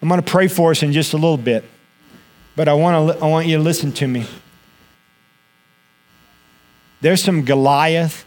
I'm 0.00 0.08
going 0.08 0.20
to 0.20 0.30
pray 0.30 0.48
for 0.48 0.70
us 0.70 0.82
in 0.82 0.92
just 0.92 1.12
a 1.14 1.16
little 1.16 1.36
bit, 1.36 1.64
but 2.54 2.68
I 2.68 2.74
want, 2.74 3.18
to, 3.18 3.24
I 3.24 3.28
want 3.28 3.46
you 3.46 3.56
to 3.56 3.62
listen 3.62 3.92
to 3.92 4.06
me. 4.06 4.26
There's 7.06 7.22
some 7.22 7.42
Goliath 7.42 8.24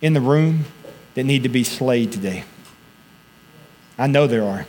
in 0.00 0.14
the 0.14 0.20
room 0.22 0.64
that 1.12 1.24
need 1.24 1.42
to 1.42 1.50
be 1.50 1.62
slayed 1.62 2.10
today. 2.10 2.44
I 3.98 4.06
know 4.06 4.26
there 4.26 4.44
are. 4.44 4.64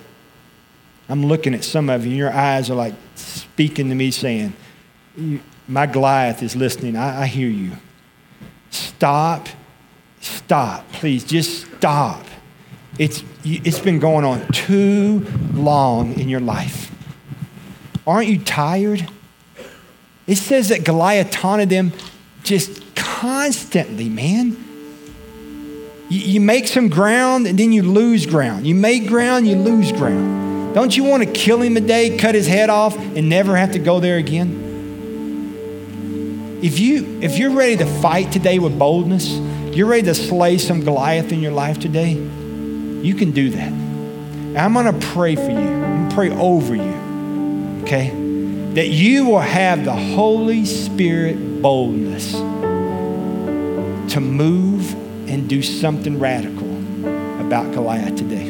I'm 1.08 1.26
looking 1.26 1.54
at 1.54 1.64
some 1.64 1.90
of 1.90 2.04
you, 2.04 2.10
and 2.10 2.18
your 2.18 2.34
eyes 2.34 2.70
are 2.70 2.76
like 2.76 2.96
speaking 3.16 3.88
to 3.88 3.96
me, 3.96 4.12
saying, 4.12 4.52
My 5.70 5.86
Goliath 5.86 6.44
is 6.44 6.58
listening. 6.58 6.98
I, 6.98 7.22
I 7.22 7.26
hear 7.28 7.48
you. 7.48 7.72
Stop. 8.72 9.48
Stop. 10.20 10.92
Please, 10.92 11.24
just 11.24 11.74
stop. 11.78 12.26
It's, 13.00 13.24
it's 13.46 13.80
been 13.80 14.00
going 14.00 14.26
on 14.26 14.46
too 14.50 15.26
long 15.54 16.20
in 16.20 16.28
your 16.28 16.42
life. 16.42 16.92
Aren't 18.06 18.28
you 18.28 18.38
tired? 18.38 19.08
It 20.28 20.36
says 20.36 20.68
that 20.68 20.84
Goliath 20.84 21.32
taunted 21.32 21.70
them 21.70 21.94
just 22.44 22.82
constantly, 23.26 24.08
man. 24.08 24.56
You, 26.10 26.20
you 26.20 26.40
make 26.40 26.68
some 26.68 26.90
ground 26.90 27.48
and 27.48 27.58
then 27.58 27.72
you 27.72 27.82
lose 27.82 28.28
ground. 28.28 28.68
You 28.68 28.76
make 28.76 29.08
ground, 29.08 29.48
you 29.48 29.56
lose 29.56 29.92
ground. 29.92 30.76
Don't 30.76 30.96
you 30.96 31.04
want 31.04 31.24
to 31.24 31.32
kill 31.32 31.60
him 31.62 31.74
today, 31.74 32.20
cut 32.20 32.36
his 32.36 32.46
head 32.46 32.70
off, 32.70 32.96
and 32.96 33.28
never 33.28 33.58
have 33.58 33.72
to 33.72 33.80
go 33.80 34.00
there 34.00 34.18
again? 34.18 34.62
If, 36.62 36.78
you, 36.78 37.20
if 37.22 37.40
you're 37.40 37.50
ready 37.50 37.78
to 37.78 37.88
fight 38.00 38.32
today 38.32 38.60
with 38.60 38.78
boldness, 38.78 39.28
you're 39.76 39.88
ready 39.88 40.04
to 40.04 40.14
slay 40.14 40.60
some 40.60 40.82
Goliath 40.82 41.32
in 41.32 41.40
your 41.40 41.52
life 41.52 41.80
today, 41.80 42.12
you 42.12 43.16
can 43.16 43.32
do 43.32 43.50
that. 43.50 43.72
And 43.72 44.58
I'm 44.60 44.74
going 44.74 44.86
to 44.86 45.08
pray 45.08 45.36
for 45.36 45.50
you. 45.50 45.58
I'm 45.58 45.82
going 45.82 46.10
to 46.10 46.16
pray 46.16 46.30
over 46.30 46.76
you, 46.76 47.82
okay? 47.84 48.12
That 48.76 48.90
you 48.90 49.26
will 49.26 49.40
have 49.40 49.84
the 49.84 49.96
Holy 49.96 50.66
Spirit 50.66 51.64
boldness 51.64 52.36
to 54.10 54.20
move 54.20 54.94
and 55.30 55.50
do 55.50 55.62
something 55.62 56.20
radical 56.20 56.76
about 57.46 57.72
Goliath 57.74 58.16
today. 58.16 58.46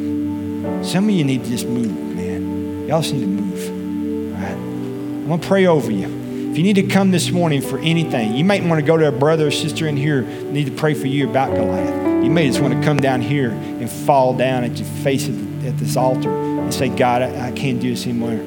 Some 0.83 1.05
of 1.05 1.11
you 1.11 1.23
need 1.23 1.43
to 1.43 1.49
just 1.49 1.67
move, 1.67 1.91
man. 2.15 2.87
Y'all 2.87 3.01
just 3.01 3.13
need 3.13 3.21
to 3.21 3.27
move. 3.27 4.35
All 4.35 4.41
right? 4.41 4.51
I'm 4.51 5.27
going 5.27 5.39
to 5.39 5.47
pray 5.47 5.65
over 5.65 5.91
you. 5.91 6.51
If 6.51 6.57
you 6.57 6.63
need 6.63 6.75
to 6.75 6.83
come 6.83 7.11
this 7.11 7.31
morning 7.31 7.61
for 7.61 7.79
anything, 7.79 8.33
you 8.33 8.45
might 8.45 8.63
want 8.63 8.79
to 8.79 8.85
go 8.85 8.97
to 8.97 9.07
a 9.07 9.11
brother 9.11 9.47
or 9.47 9.51
sister 9.51 9.87
in 9.87 9.97
here 9.97 10.21
need 10.21 10.65
to 10.65 10.71
pray 10.71 10.93
for 10.93 11.07
you 11.07 11.29
about 11.29 11.53
Goliath. 11.53 12.23
You 12.23 12.29
may 12.29 12.47
just 12.47 12.61
want 12.61 12.73
to 12.73 12.81
come 12.81 12.97
down 12.97 13.21
here 13.21 13.51
and 13.51 13.89
fall 13.89 14.35
down 14.35 14.63
at 14.63 14.77
your 14.77 14.87
face 15.03 15.27
at, 15.27 15.77
this 15.77 15.97
altar 15.97 16.29
and 16.31 16.73
say, 16.73 16.89
God, 16.89 17.23
I, 17.23 17.47
I 17.47 17.51
can't 17.51 17.79
do 17.81 17.89
this 17.89 18.05
anymore. 18.05 18.39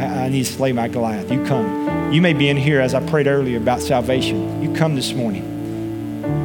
I, 0.00 0.26
I 0.26 0.28
need 0.28 0.44
to 0.44 0.52
slay 0.52 0.72
my 0.72 0.86
Goliath. 0.86 1.32
You 1.32 1.44
come. 1.44 2.12
You 2.12 2.22
may 2.22 2.32
be 2.32 2.48
in 2.48 2.56
here 2.56 2.80
as 2.80 2.94
I 2.94 3.04
prayed 3.08 3.26
earlier 3.26 3.58
about 3.58 3.80
salvation. 3.80 4.62
You 4.62 4.72
come 4.74 4.94
this 4.94 5.12
morning 5.12 5.57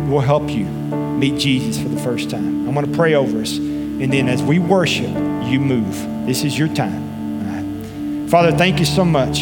will 0.10 0.22
help 0.22 0.50
you 0.50 0.66
meet 0.66 1.40
Jesus 1.40 1.82
for 1.82 1.90
the 1.90 2.00
first 2.02 2.30
time. 2.30 2.68
I'm 2.68 2.74
going 2.74 2.90
to 2.90 2.98
pray 2.98 3.14
over 3.14 3.42
us. 3.42 3.58
And 3.58 4.12
then 4.12 4.28
as 4.28 4.42
we 4.44 4.60
worship, 4.60 5.10
you 5.46 5.60
move. 5.60 6.26
This 6.26 6.44
is 6.44 6.58
your 6.58 6.68
time. 6.68 8.28
Father, 8.34 8.52
thank 8.52 8.80
you 8.80 8.86
so 8.86 9.06
much. 9.06 9.42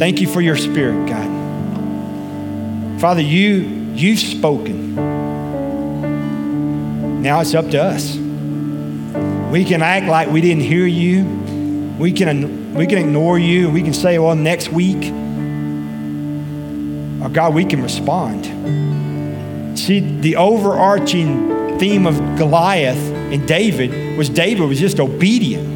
Thank 0.00 0.20
you 0.20 0.26
for 0.26 0.40
your 0.40 0.56
spirit, 0.56 1.08
God. 1.08 1.30
Father, 3.00 3.20
you, 3.22 3.92
you've 3.94 4.18
spoken. 4.18 4.96
Now 7.22 7.40
it's 7.40 7.54
up 7.54 7.70
to 7.70 7.80
us. 7.80 8.16
We 9.52 9.64
can 9.64 9.80
act 9.82 10.06
like 10.06 10.28
we 10.28 10.40
didn't 10.40 10.64
hear 10.64 10.86
you. 10.86 11.24
We 11.98 12.12
can, 12.12 12.74
we 12.74 12.86
can 12.86 12.98
ignore 12.98 13.38
you. 13.38 13.70
We 13.70 13.82
can 13.82 13.94
say, 13.94 14.18
well, 14.18 14.34
next 14.34 14.70
week. 14.70 15.12
Oh, 17.22 17.28
God, 17.28 17.54
we 17.54 17.64
can 17.64 17.82
respond. 17.82 18.46
See, 19.78 20.00
the 20.00 20.36
overarching 20.36 21.78
theme 21.78 22.06
of 22.06 22.16
Goliath 22.36 22.96
and 22.96 23.46
David 23.46 24.16
was 24.16 24.28
David 24.28 24.68
was 24.68 24.78
just 24.78 24.98
obedient. 25.00 25.68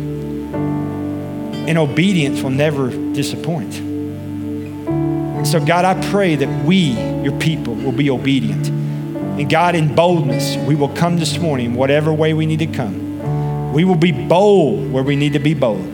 And 1.68 1.78
obedience 1.78 2.42
will 2.42 2.51
never 2.51 2.90
disappoint. 3.12 3.74
And 3.76 5.47
so, 5.47 5.64
God, 5.64 5.84
I 5.84 6.11
pray 6.11 6.36
that 6.36 6.64
we, 6.64 6.92
your 7.22 7.38
people, 7.38 7.74
will 7.74 7.92
be 7.92 8.11
obedient. 8.11 8.68
And 8.68 9.51
God, 9.51 9.74
in 9.74 9.95
boldness, 9.95 10.57
we 10.66 10.74
will 10.74 10.90
come 10.90 11.18
this 11.18 11.38
morning, 11.38 11.74
whatever 11.74 12.12
way 12.12 12.34
we 12.34 12.47
need 12.47 12.61
to 12.61 12.66
come. 12.66 13.72
We 13.72 13.84
will 13.84 13.97
be 13.97 14.12
bold 14.12 14.92
where 14.92 15.03
we 15.03 15.16
need 15.16 15.34
to 15.34 15.38
be 15.38 15.55
bold. 15.55 15.84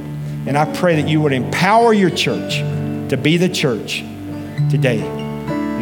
And 0.47 0.57
I 0.57 0.73
pray 0.75 1.01
that 1.01 1.09
you 1.09 1.21
would 1.21 1.33
empower 1.33 1.93
your 1.93 2.11
church 2.11 2.59
to 3.11 3.17
be 3.17 3.37
the 3.37 3.49
church 3.49 4.05
today. 4.71 5.01